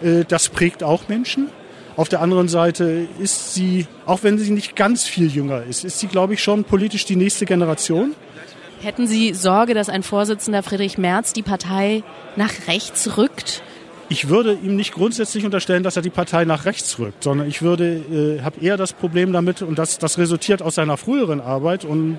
Äh, 0.03 0.25
das 0.27 0.49
prägt 0.49 0.83
auch 0.83 1.09
Menschen. 1.09 1.49
Auf 1.97 2.09
der 2.09 2.23
anderen 2.23 2.49
Seite 2.49 3.07
ist 3.19 3.53
sie, 3.53 3.87
auch 4.07 4.23
wenn 4.23 4.39
sie 4.39 4.51
nicht 4.53 4.75
ganz 4.75 5.05
viel 5.05 5.27
jünger 5.27 5.65
ist, 5.65 5.85
ist 5.85 5.99
sie, 5.99 6.07
glaube 6.07 6.35
ich, 6.35 6.43
schon 6.43 6.65
politisch 6.65 7.05
die 7.05 7.17
nächste 7.17 7.45
Generation. 7.45 8.15
Hätten 8.81 9.07
Sie 9.07 9.35
Sorge, 9.35 9.75
dass 9.75 9.91
ein 9.91 10.03
Vorsitzender 10.03 10.63
Friedrich 10.63 10.97
Merz 10.97 11.35
die 11.35 11.43
Partei 11.43 12.03
nach 12.37 12.53
rechts 12.69 13.19
rückt? 13.19 13.63
Ich 14.13 14.29
würde 14.29 14.55
ihm 14.55 14.75
nicht 14.75 14.93
grundsätzlich 14.93 15.45
unterstellen, 15.45 15.85
dass 15.85 15.95
er 15.95 16.03
die 16.03 16.11
Partei 16.11 16.45
nach 16.45 16.65
rechts 16.65 16.99
rückt, 16.99 17.23
sondern 17.23 17.47
ich 17.47 17.63
würde, 17.63 18.39
äh, 18.39 18.43
habe 18.43 18.61
eher 18.61 18.77
das 18.77 18.93
Problem 18.93 19.33
damit, 19.33 19.63
und 19.63 19.79
das, 19.79 19.99
das 19.99 20.19
resultiert 20.19 20.63
aus 20.63 20.75
seiner 20.75 20.97
früheren 20.97 21.41
Arbeit 21.41 21.85
und 21.85 22.19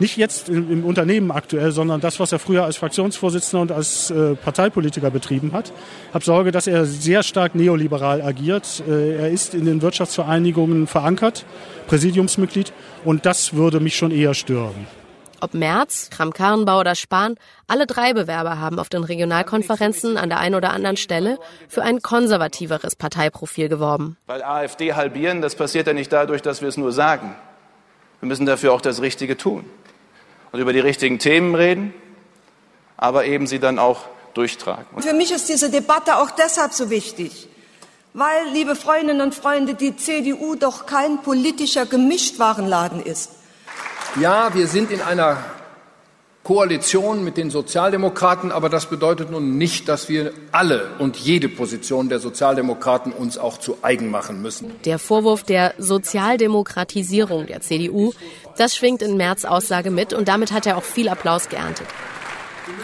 nicht 0.00 0.18
jetzt 0.18 0.50
im, 0.50 0.70
im 0.70 0.84
Unternehmen 0.84 1.30
aktuell, 1.30 1.72
sondern 1.72 2.02
das, 2.02 2.20
was 2.20 2.32
er 2.32 2.40
früher 2.40 2.64
als 2.64 2.76
Fraktionsvorsitzender 2.76 3.62
und 3.62 3.72
als 3.72 4.10
äh, 4.10 4.34
Parteipolitiker 4.34 5.10
betrieben 5.10 5.52
hat. 5.52 5.72
Habe 6.12 6.22
Sorge, 6.22 6.52
dass 6.52 6.66
er 6.66 6.84
sehr 6.84 7.22
stark 7.22 7.54
neoliberal 7.54 8.20
agiert. 8.20 8.82
Äh, 8.86 9.16
er 9.16 9.30
ist 9.30 9.54
in 9.54 9.64
den 9.64 9.80
Wirtschaftsvereinigungen 9.80 10.86
verankert, 10.86 11.46
Präsidiumsmitglied, 11.86 12.74
und 13.02 13.24
das 13.24 13.54
würde 13.54 13.80
mich 13.80 13.96
schon 13.96 14.10
eher 14.10 14.34
stören. 14.34 14.99
Ob 15.42 15.54
Merz, 15.54 16.10
Kramp-Karrenbauer 16.10 16.80
oder 16.80 16.94
Spahn, 16.94 17.36
alle 17.66 17.86
drei 17.86 18.12
Bewerber 18.12 18.58
haben 18.58 18.78
auf 18.78 18.90
den 18.90 19.04
Regionalkonferenzen 19.04 20.18
an 20.18 20.28
der 20.28 20.38
einen 20.38 20.54
oder 20.54 20.70
anderen 20.70 20.98
Stelle 20.98 21.38
für 21.68 21.82
ein 21.82 22.02
konservativeres 22.02 22.94
Parteiprofil 22.94 23.68
geworben. 23.68 24.18
Weil 24.26 24.42
AfD 24.42 24.92
halbieren, 24.92 25.40
das 25.40 25.54
passiert 25.54 25.86
ja 25.86 25.94
nicht 25.94 26.12
dadurch, 26.12 26.42
dass 26.42 26.60
wir 26.60 26.68
es 26.68 26.76
nur 26.76 26.92
sagen. 26.92 27.34
Wir 28.20 28.28
müssen 28.28 28.44
dafür 28.44 28.74
auch 28.74 28.82
das 28.82 29.00
Richtige 29.00 29.36
tun 29.36 29.64
und 30.52 30.60
über 30.60 30.74
die 30.74 30.80
richtigen 30.80 31.18
Themen 31.18 31.54
reden, 31.54 31.94
aber 32.98 33.24
eben 33.24 33.46
sie 33.46 33.58
dann 33.58 33.78
auch 33.78 34.04
durchtragen. 34.34 34.84
Und 34.92 35.04
für 35.04 35.14
mich 35.14 35.32
ist 35.32 35.48
diese 35.48 35.70
Debatte 35.70 36.16
auch 36.16 36.30
deshalb 36.30 36.74
so 36.74 36.90
wichtig, 36.90 37.48
weil, 38.12 38.48
liebe 38.52 38.76
Freundinnen 38.76 39.20
und 39.22 39.34
Freunde, 39.34 39.74
die 39.74 39.96
CDU 39.96 40.54
doch 40.56 40.84
kein 40.84 41.22
politischer 41.22 41.86
Gemischtwarenladen 41.86 43.00
ist. 43.00 43.30
Ja, 44.18 44.54
wir 44.54 44.66
sind 44.66 44.90
in 44.90 45.00
einer 45.02 45.36
Koalition 46.42 47.22
mit 47.22 47.36
den 47.36 47.50
Sozialdemokraten, 47.50 48.50
aber 48.50 48.68
das 48.68 48.86
bedeutet 48.86 49.30
nun 49.30 49.56
nicht, 49.56 49.88
dass 49.88 50.08
wir 50.08 50.32
alle 50.50 50.88
und 50.98 51.16
jede 51.16 51.48
Position 51.48 52.08
der 52.08 52.18
Sozialdemokraten 52.18 53.12
uns 53.12 53.38
auch 53.38 53.58
zu 53.58 53.78
eigen 53.82 54.10
machen 54.10 54.42
müssen. 54.42 54.72
Der 54.84 54.98
Vorwurf 54.98 55.44
der 55.44 55.74
Sozialdemokratisierung 55.78 57.46
der 57.46 57.60
CDU, 57.60 58.12
das 58.56 58.74
schwingt 58.74 59.00
in 59.02 59.16
Merz 59.16 59.44
Aussage 59.44 59.90
mit 59.90 60.12
und 60.12 60.26
damit 60.26 60.50
hat 60.50 60.66
er 60.66 60.76
auch 60.76 60.82
viel 60.82 61.08
Applaus 61.08 61.48
geerntet. 61.48 61.86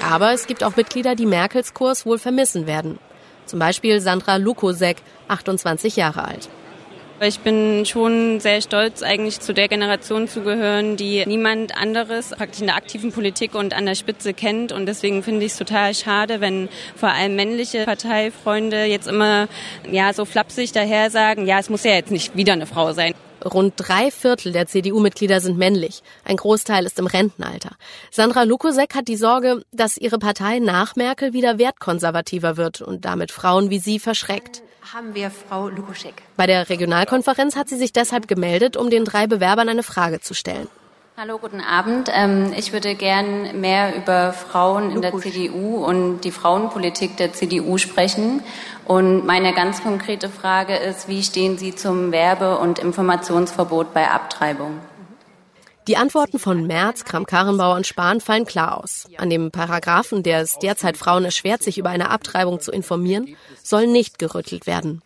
Aber 0.09 0.33
es 0.33 0.47
gibt 0.47 0.63
auch 0.63 0.77
Mitglieder, 0.77 1.17
die 1.17 1.27
Merkels 1.27 1.75
Kurs 1.75 2.07
wohl 2.07 2.19
vermissen 2.19 2.67
werden. 2.67 2.99
Zum 3.47 3.59
Beispiel 3.59 4.01
Sandra 4.01 4.37
Lukosek, 4.37 4.99
28 5.29 5.97
Jahre 5.97 6.25
alt. 6.25 6.49
Ich 7.19 7.41
bin 7.41 7.87
schon 7.87 8.41
sehr 8.41 8.61
stolz, 8.61 9.03
eigentlich 9.03 9.41
zu 9.41 9.55
der 9.55 9.69
Generation 9.69 10.29
zu 10.29 10.43
gehören, 10.43 10.99
die 10.99 11.25
niemand 11.27 11.75
anderes 11.75 12.31
praktisch 12.31 12.61
in 12.61 12.67
der 12.67 12.77
aktiven 12.77 13.11
Politik 13.11 13.55
und 13.55 13.73
an 13.73 13.87
der 13.87 13.95
Spitze 13.95 14.35
kennt. 14.35 14.71
Und 14.71 14.85
deswegen 14.85 15.23
finde 15.23 15.47
ich 15.47 15.53
es 15.53 15.59
total 15.59 15.95
schade, 15.95 16.43
wenn 16.43 16.69
vor 16.95 17.09
allem 17.09 17.35
männliche 17.35 17.87
Parteifreunde 17.87 18.85
jetzt 18.85 19.09
immer 19.09 19.49
ja 19.91 20.13
so 20.13 20.27
flapsig 20.27 20.73
daher 20.73 21.11
sagen, 21.11 21.47
ja, 21.47 21.59
es 21.59 21.71
muss 21.71 21.85
ja 21.85 21.93
jetzt 21.93 22.11
nicht 22.11 22.37
wieder 22.37 22.53
eine 22.53 22.67
Frau 22.67 22.93
sein. 22.93 23.15
Rund 23.45 23.75
drei 23.77 24.11
Viertel 24.11 24.53
der 24.53 24.67
CDU-Mitglieder 24.67 25.41
sind 25.41 25.59
männlich. 25.59 26.03
Ein 26.25 26.37
Großteil 26.37 26.87
ist 26.87 26.99
im 26.99 27.07
Rentenalter. 27.07 27.71
Sandra 28.11 28.43
Lukosek 28.45 28.95
hat 28.95 29.09
die 29.09 29.17
Sorge, 29.17 29.63
dass 29.73 29.97
ihre 29.97 30.19
Partei 30.19 30.59
nach 30.59 30.97
Merkel 30.97 31.33
wieder 31.33 31.59
wertkonservativer 31.59 32.57
wird 32.57 32.81
und 32.81 33.05
damit 33.05 33.31
Frauen 33.31 33.71
wie 33.71 33.79
sie 33.79 33.99
verschreckt 33.99 34.63
haben 34.95 35.15
wir 35.15 35.31
Frau 35.31 35.69
Lukoschek. 35.69 36.15
Bei 36.37 36.47
der 36.47 36.69
Regionalkonferenz 36.69 37.57
hat 37.57 37.69
sie 37.69 37.77
sich 37.77 37.93
deshalb 37.93 38.29
gemeldet, 38.29 38.77
um 38.77 38.89
den 38.91 39.05
drei 39.05 39.27
Bewerbern 39.27 39.69
eine 39.69 39.83
Frage 39.83 40.21
zu 40.21 40.35
stellen. 40.35 40.69
Hallo, 41.19 41.39
guten 41.39 41.63
Abend. 41.63 42.11
Ähm, 42.13 42.53
ich 42.55 42.75
würde 42.75 42.95
gern 42.95 43.59
mehr 43.59 43.97
über 43.97 44.35
Frauen 44.35 44.91
in 44.91 45.01
der 45.01 45.17
CDU 45.17 45.83
und 45.83 46.21
die 46.21 46.31
Frauenpolitik 46.31 47.17
der 47.17 47.33
CDU 47.33 47.79
sprechen. 47.79 48.43
Und 48.85 49.25
meine 49.25 49.55
ganz 49.55 49.83
konkrete 49.83 50.29
Frage 50.29 50.77
ist, 50.77 51.09
wie 51.09 51.23
stehen 51.23 51.57
Sie 51.57 51.75
zum 51.75 52.13
Werbe- 52.13 52.59
und 52.59 52.79
Informationsverbot 52.79 53.95
bei 53.95 54.11
Abtreibung? 54.11 54.79
Die 55.89 55.97
Antworten 55.97 56.39
von 56.39 56.67
Merz, 56.67 57.05
Kramp-Karrenbauer 57.05 57.77
und 57.77 57.87
Spahn 57.87 58.21
fallen 58.21 58.45
klar 58.45 58.85
aus. 58.85 59.09
An 59.17 59.31
dem 59.31 59.51
Paragraphen, 59.51 60.23
der 60.23 60.43
es 60.43 60.59
derzeit 60.59 60.99
Frauen 60.99 61.25
erschwert, 61.25 61.63
sich 61.63 61.79
über 61.79 61.89
eine 61.89 62.11
Abtreibung 62.11 62.61
zu 62.61 62.73
informieren, 62.73 63.37
soll 63.63 63.87
nicht 63.87 64.19
gerüttelt 64.19 64.67
werden. 64.67 65.01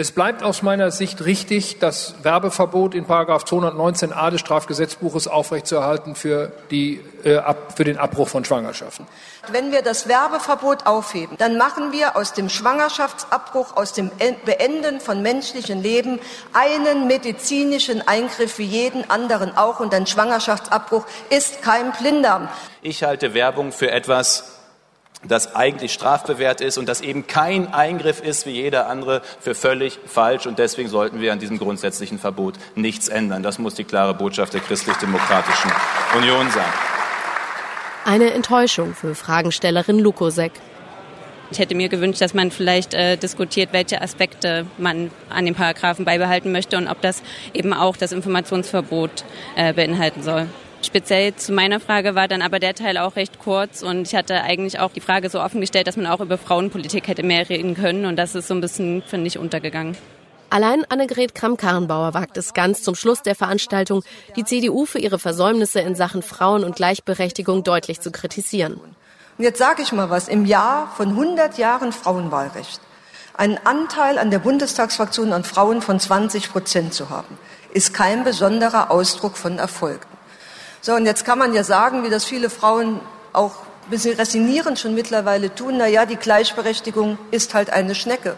Es 0.00 0.12
bleibt 0.12 0.44
aus 0.44 0.62
meiner 0.62 0.92
Sicht 0.92 1.24
richtig, 1.24 1.80
das 1.80 2.14
Werbeverbot 2.22 2.94
in 2.94 3.04
219a 3.06 4.30
des 4.30 4.38
Strafgesetzbuches 4.38 5.26
aufrechtzuerhalten 5.26 6.14
für, 6.14 6.52
die, 6.70 7.00
äh, 7.24 7.38
ab, 7.38 7.74
für 7.76 7.82
den 7.82 7.98
Abbruch 7.98 8.28
von 8.28 8.44
Schwangerschaften. 8.44 9.08
Wenn 9.50 9.72
wir 9.72 9.82
das 9.82 10.06
Werbeverbot 10.06 10.86
aufheben, 10.86 11.36
dann 11.38 11.58
machen 11.58 11.90
wir 11.90 12.16
aus 12.16 12.32
dem 12.32 12.48
Schwangerschaftsabbruch, 12.48 13.76
aus 13.76 13.92
dem 13.92 14.12
Beenden 14.44 15.00
von 15.00 15.20
menschlichen 15.20 15.82
Leben 15.82 16.20
einen 16.52 17.08
medizinischen 17.08 18.06
Eingriff 18.06 18.58
wie 18.58 18.66
jeden 18.66 19.10
anderen 19.10 19.56
auch. 19.56 19.80
Und 19.80 19.92
ein 19.92 20.06
Schwangerschaftsabbruch 20.06 21.06
ist 21.28 21.60
kein 21.62 21.90
Blinddarm. 21.90 22.48
Ich 22.82 23.02
halte 23.02 23.34
Werbung 23.34 23.72
für 23.72 23.90
etwas, 23.90 24.57
das 25.24 25.54
eigentlich 25.54 25.92
strafbewehrt 25.92 26.60
ist 26.60 26.78
und 26.78 26.88
das 26.88 27.00
eben 27.00 27.26
kein 27.26 27.72
Eingriff 27.72 28.20
ist 28.22 28.46
wie 28.46 28.52
jeder 28.52 28.88
andere 28.88 29.22
für 29.40 29.54
völlig 29.54 29.98
falsch. 30.06 30.46
Und 30.46 30.58
deswegen 30.58 30.88
sollten 30.88 31.20
wir 31.20 31.32
an 31.32 31.38
diesem 31.38 31.58
grundsätzlichen 31.58 32.18
Verbot 32.18 32.54
nichts 32.74 33.08
ändern. 33.08 33.42
Das 33.42 33.58
muss 33.58 33.74
die 33.74 33.84
klare 33.84 34.14
Botschaft 34.14 34.54
der 34.54 34.60
christlich-demokratischen 34.60 35.72
Union 36.16 36.48
sein. 36.50 36.72
Eine 38.04 38.32
Enttäuschung 38.32 38.94
für 38.94 39.14
Fragenstellerin 39.14 39.98
Lukosek. 39.98 40.52
Ich 41.50 41.58
hätte 41.58 41.74
mir 41.74 41.88
gewünscht, 41.88 42.20
dass 42.20 42.34
man 42.34 42.50
vielleicht 42.50 42.94
äh, 42.94 43.16
diskutiert, 43.16 43.72
welche 43.72 44.02
Aspekte 44.02 44.66
man 44.76 45.10
an 45.30 45.46
den 45.46 45.54
Paragraphen 45.54 46.04
beibehalten 46.04 46.52
möchte 46.52 46.76
und 46.76 46.88
ob 46.88 47.00
das 47.00 47.22
eben 47.54 47.72
auch 47.72 47.96
das 47.96 48.12
Informationsverbot 48.12 49.24
äh, 49.56 49.72
beinhalten 49.72 50.22
soll. 50.22 50.46
Speziell 50.82 51.34
zu 51.34 51.52
meiner 51.52 51.80
Frage 51.80 52.14
war 52.14 52.28
dann 52.28 52.40
aber 52.40 52.60
der 52.60 52.74
Teil 52.74 52.98
auch 52.98 53.16
recht 53.16 53.38
kurz 53.38 53.82
und 53.82 54.06
ich 54.06 54.14
hatte 54.14 54.42
eigentlich 54.42 54.78
auch 54.78 54.92
die 54.92 55.00
Frage 55.00 55.28
so 55.28 55.40
offen 55.40 55.60
gestellt, 55.60 55.86
dass 55.86 55.96
man 55.96 56.06
auch 56.06 56.20
über 56.20 56.38
Frauenpolitik 56.38 57.08
hätte 57.08 57.22
mehr 57.22 57.48
reden 57.48 57.74
können 57.74 58.06
und 58.06 58.16
das 58.16 58.34
ist 58.34 58.48
so 58.48 58.54
ein 58.54 58.60
bisschen, 58.60 59.02
finde 59.02 59.26
ich, 59.26 59.38
untergegangen. 59.38 59.96
Allein 60.50 60.84
Annegret 60.88 61.34
Kramp-Karrenbauer 61.34 62.14
wagt 62.14 62.38
es 62.38 62.54
ganz 62.54 62.82
zum 62.82 62.94
Schluss 62.94 63.22
der 63.22 63.34
Veranstaltung, 63.34 64.02
die 64.36 64.44
CDU 64.44 64.86
für 64.86 64.98
ihre 64.98 65.18
Versäumnisse 65.18 65.80
in 65.80 65.94
Sachen 65.94 66.22
Frauen- 66.22 66.64
und 66.64 66.76
Gleichberechtigung 66.76 67.64
deutlich 67.64 68.00
zu 68.00 68.10
kritisieren. 68.10 68.74
Und 68.74 69.44
jetzt 69.44 69.58
sage 69.58 69.82
ich 69.82 69.92
mal 69.92 70.08
was, 70.08 70.26
im 70.26 70.46
Jahr 70.46 70.90
von 70.96 71.10
100 71.10 71.58
Jahren 71.58 71.92
Frauenwahlrecht 71.92 72.80
einen 73.38 73.58
Anteil 73.64 74.18
an 74.18 74.32
der 74.32 74.40
Bundestagsfraktion 74.40 75.32
an 75.32 75.44
Frauen 75.44 75.80
von 75.80 76.00
20 76.00 76.50
Prozent 76.50 76.92
zu 76.92 77.08
haben, 77.08 77.38
ist 77.72 77.94
kein 77.94 78.24
besonderer 78.24 78.90
Ausdruck 78.90 79.36
von 79.36 79.58
Erfolg. 79.58 80.07
So, 80.80 80.94
und 80.94 81.06
jetzt 81.06 81.24
kann 81.24 81.38
man 81.38 81.54
ja 81.54 81.64
sagen, 81.64 82.04
wie 82.04 82.10
das 82.10 82.24
viele 82.24 82.50
Frauen 82.50 83.00
auch 83.32 83.52
ein 83.86 83.90
bisschen 83.90 84.16
resignierend 84.16 84.78
schon 84.78 84.94
mittlerweile 84.94 85.54
tun, 85.54 85.76
na 85.78 85.86
ja, 85.86 86.06
die 86.06 86.16
Gleichberechtigung 86.16 87.18
ist 87.30 87.54
halt 87.54 87.70
eine 87.70 87.94
Schnecke. 87.94 88.36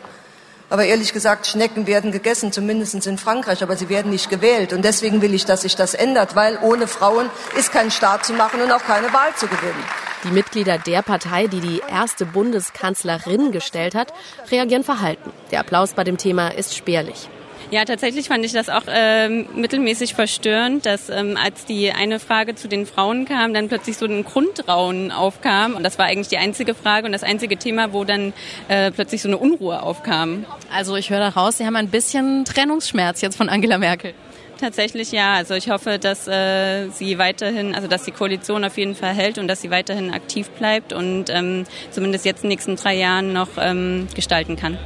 Aber 0.70 0.84
ehrlich 0.84 1.12
gesagt, 1.12 1.48
Schnecken 1.48 1.88
werden 1.88 2.12
gegessen, 2.12 2.52
zumindest 2.52 3.04
in 3.04 3.18
Frankreich, 3.18 3.62
aber 3.64 3.76
sie 3.76 3.88
werden 3.88 4.12
nicht 4.12 4.30
gewählt. 4.30 4.72
Und 4.72 4.84
deswegen 4.84 5.20
will 5.20 5.34
ich, 5.34 5.44
dass 5.44 5.62
sich 5.62 5.74
das 5.74 5.94
ändert, 5.94 6.36
weil 6.36 6.58
ohne 6.62 6.86
Frauen 6.86 7.28
ist 7.58 7.72
kein 7.72 7.90
Staat 7.90 8.24
zu 8.24 8.32
machen 8.34 8.62
und 8.62 8.70
auch 8.70 8.84
keine 8.84 9.12
Wahl 9.12 9.34
zu 9.34 9.48
gewinnen. 9.48 9.84
Die 10.22 10.30
Mitglieder 10.30 10.78
der 10.78 11.02
Partei, 11.02 11.48
die 11.48 11.60
die 11.60 11.82
erste 11.90 12.24
Bundeskanzlerin 12.24 13.50
gestellt 13.50 13.96
hat, 13.96 14.14
reagieren 14.50 14.84
verhalten. 14.84 15.32
Der 15.50 15.60
Applaus 15.60 15.94
bei 15.94 16.04
dem 16.04 16.18
Thema 16.18 16.48
ist 16.48 16.76
spärlich. 16.76 17.28
Ja, 17.70 17.84
tatsächlich 17.84 18.26
fand 18.26 18.44
ich 18.44 18.52
das 18.52 18.68
auch 18.68 18.82
ähm, 18.88 19.46
mittelmäßig 19.54 20.14
verstörend, 20.14 20.86
dass 20.86 21.08
ähm, 21.08 21.36
als 21.40 21.66
die 21.66 21.92
eine 21.92 22.18
Frage 22.18 22.56
zu 22.56 22.66
den 22.66 22.84
Frauen 22.84 23.26
kam, 23.26 23.54
dann 23.54 23.68
plötzlich 23.68 23.96
so 23.96 24.06
ein 24.06 24.24
Grundraunen 24.24 25.12
aufkam. 25.12 25.76
Und 25.76 25.84
das 25.84 25.96
war 25.96 26.06
eigentlich 26.06 26.26
die 26.26 26.38
einzige 26.38 26.74
Frage 26.74 27.06
und 27.06 27.12
das 27.12 27.22
einzige 27.22 27.56
Thema, 27.58 27.92
wo 27.92 28.02
dann 28.02 28.32
äh, 28.66 28.90
plötzlich 28.90 29.22
so 29.22 29.28
eine 29.28 29.38
Unruhe 29.38 29.84
aufkam. 29.84 30.46
Also 30.74 30.96
ich 30.96 31.10
höre 31.10 31.20
daraus, 31.20 31.58
Sie 31.58 31.66
haben 31.66 31.76
ein 31.76 31.90
bisschen 31.90 32.44
Trennungsschmerz 32.44 33.20
jetzt 33.20 33.36
von 33.36 33.48
Angela 33.48 33.78
Merkel. 33.78 34.14
Tatsächlich 34.58 35.12
ja. 35.12 35.34
Also 35.34 35.54
ich 35.54 35.70
hoffe, 35.70 36.00
dass 36.00 36.26
äh, 36.26 36.88
sie 36.88 37.18
weiterhin, 37.18 37.76
also 37.76 37.86
dass 37.86 38.02
die 38.02 38.10
Koalition 38.10 38.64
auf 38.64 38.78
jeden 38.78 38.96
Fall 38.96 39.14
hält 39.14 39.38
und 39.38 39.46
dass 39.46 39.62
sie 39.62 39.70
weiterhin 39.70 40.12
aktiv 40.12 40.50
bleibt 40.50 40.92
und 40.92 41.30
ähm, 41.30 41.64
zumindest 41.92 42.24
jetzt 42.24 42.42
in 42.42 42.50
den 42.50 42.56
nächsten 42.56 42.74
drei 42.74 42.96
Jahren 42.96 43.32
noch 43.32 43.50
ähm, 43.58 44.08
gestalten 44.14 44.56
kann. 44.56 44.76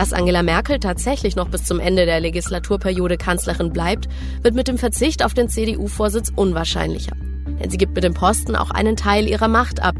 Dass 0.00 0.14
Angela 0.14 0.42
Merkel 0.42 0.78
tatsächlich 0.78 1.36
noch 1.36 1.50
bis 1.50 1.64
zum 1.64 1.78
Ende 1.78 2.06
der 2.06 2.20
Legislaturperiode 2.20 3.18
Kanzlerin 3.18 3.70
bleibt, 3.70 4.08
wird 4.40 4.54
mit 4.54 4.66
dem 4.66 4.78
Verzicht 4.78 5.22
auf 5.22 5.34
den 5.34 5.50
CDU-Vorsitz 5.50 6.32
unwahrscheinlicher. 6.34 7.14
Denn 7.46 7.68
sie 7.68 7.76
gibt 7.76 7.94
mit 7.94 8.04
dem 8.04 8.14
Posten 8.14 8.56
auch 8.56 8.70
einen 8.70 8.96
Teil 8.96 9.28
ihrer 9.28 9.48
Macht 9.48 9.82
ab. 9.82 9.96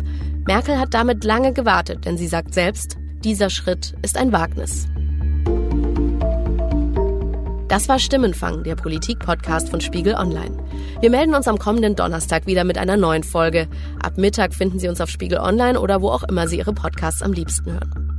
Merkel 0.46 0.78
hat 0.78 0.94
damit 0.94 1.22
lange 1.24 1.52
gewartet, 1.52 2.06
denn 2.06 2.16
sie 2.16 2.28
sagt 2.28 2.54
selbst, 2.54 2.96
dieser 3.24 3.50
Schritt 3.50 3.92
ist 4.00 4.16
ein 4.16 4.32
Wagnis. 4.32 4.88
Das 7.68 7.90
war 7.90 7.98
Stimmenfang, 7.98 8.64
der 8.64 8.76
Politik-Podcast 8.76 9.68
von 9.68 9.82
Spiegel 9.82 10.14
Online. 10.14 10.56
Wir 11.02 11.10
melden 11.10 11.34
uns 11.34 11.46
am 11.46 11.58
kommenden 11.58 11.94
Donnerstag 11.94 12.46
wieder 12.46 12.64
mit 12.64 12.78
einer 12.78 12.96
neuen 12.96 13.22
Folge. 13.22 13.68
Ab 14.02 14.16
Mittag 14.16 14.54
finden 14.54 14.78
Sie 14.78 14.88
uns 14.88 15.02
auf 15.02 15.10
Spiegel 15.10 15.40
Online 15.40 15.78
oder 15.78 16.00
wo 16.00 16.08
auch 16.08 16.22
immer 16.22 16.48
Sie 16.48 16.56
Ihre 16.56 16.72
Podcasts 16.72 17.20
am 17.20 17.34
liebsten 17.34 17.72
hören. 17.72 18.09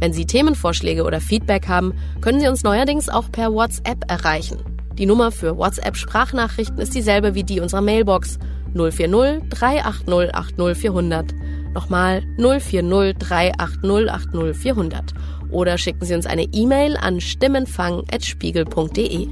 Wenn 0.00 0.12
Sie 0.14 0.24
Themenvorschläge 0.24 1.04
oder 1.04 1.20
Feedback 1.20 1.68
haben, 1.68 1.92
können 2.20 2.40
Sie 2.40 2.48
uns 2.48 2.64
neuerdings 2.64 3.10
auch 3.10 3.30
per 3.30 3.52
WhatsApp 3.52 4.10
erreichen. 4.10 4.58
Die 4.94 5.06
Nummer 5.06 5.30
für 5.30 5.56
WhatsApp-Sprachnachrichten 5.56 6.78
ist 6.78 6.94
dieselbe 6.94 7.34
wie 7.34 7.44
die 7.44 7.60
unserer 7.60 7.82
Mailbox 7.82 8.38
040 8.74 9.48
380 9.50 10.34
80 10.34 10.76
400. 10.76 11.34
Nochmal 11.74 12.24
040 12.38 13.18
380 13.18 14.10
80 14.10 14.56
400. 14.56 15.12
Oder 15.50 15.78
schicken 15.78 16.04
Sie 16.04 16.14
uns 16.14 16.26
eine 16.26 16.42
E-Mail 16.44 16.96
an 16.96 17.20
stimmenfang.spiegel.de. 17.20 19.28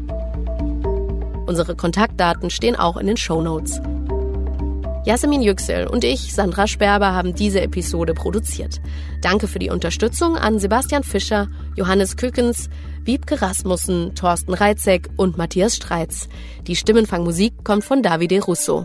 Unsere 1.46 1.76
Kontaktdaten 1.76 2.50
stehen 2.50 2.74
auch 2.76 2.98
in 2.98 3.06
den 3.06 3.16
Show 3.16 3.40
Notes. 3.40 3.80
Jasmin 5.08 5.40
Yüksel 5.40 5.86
und 5.86 6.04
ich, 6.04 6.34
Sandra 6.34 6.66
Sperber, 6.66 7.14
haben 7.14 7.34
diese 7.34 7.62
Episode 7.62 8.12
produziert. 8.12 8.78
Danke 9.22 9.48
für 9.48 9.58
die 9.58 9.70
Unterstützung 9.70 10.36
an 10.36 10.58
Sebastian 10.58 11.02
Fischer, 11.02 11.48
Johannes 11.76 12.18
Kückens, 12.18 12.68
Wiebke 13.04 13.40
Rasmussen, 13.40 14.14
Thorsten 14.14 14.52
Reitzek 14.52 15.08
und 15.16 15.38
Matthias 15.38 15.76
Streitz. 15.76 16.28
Die 16.66 16.76
Stimmenfangmusik 16.76 17.64
kommt 17.64 17.84
von 17.84 18.02
Davide 18.02 18.42
Russo. 18.42 18.84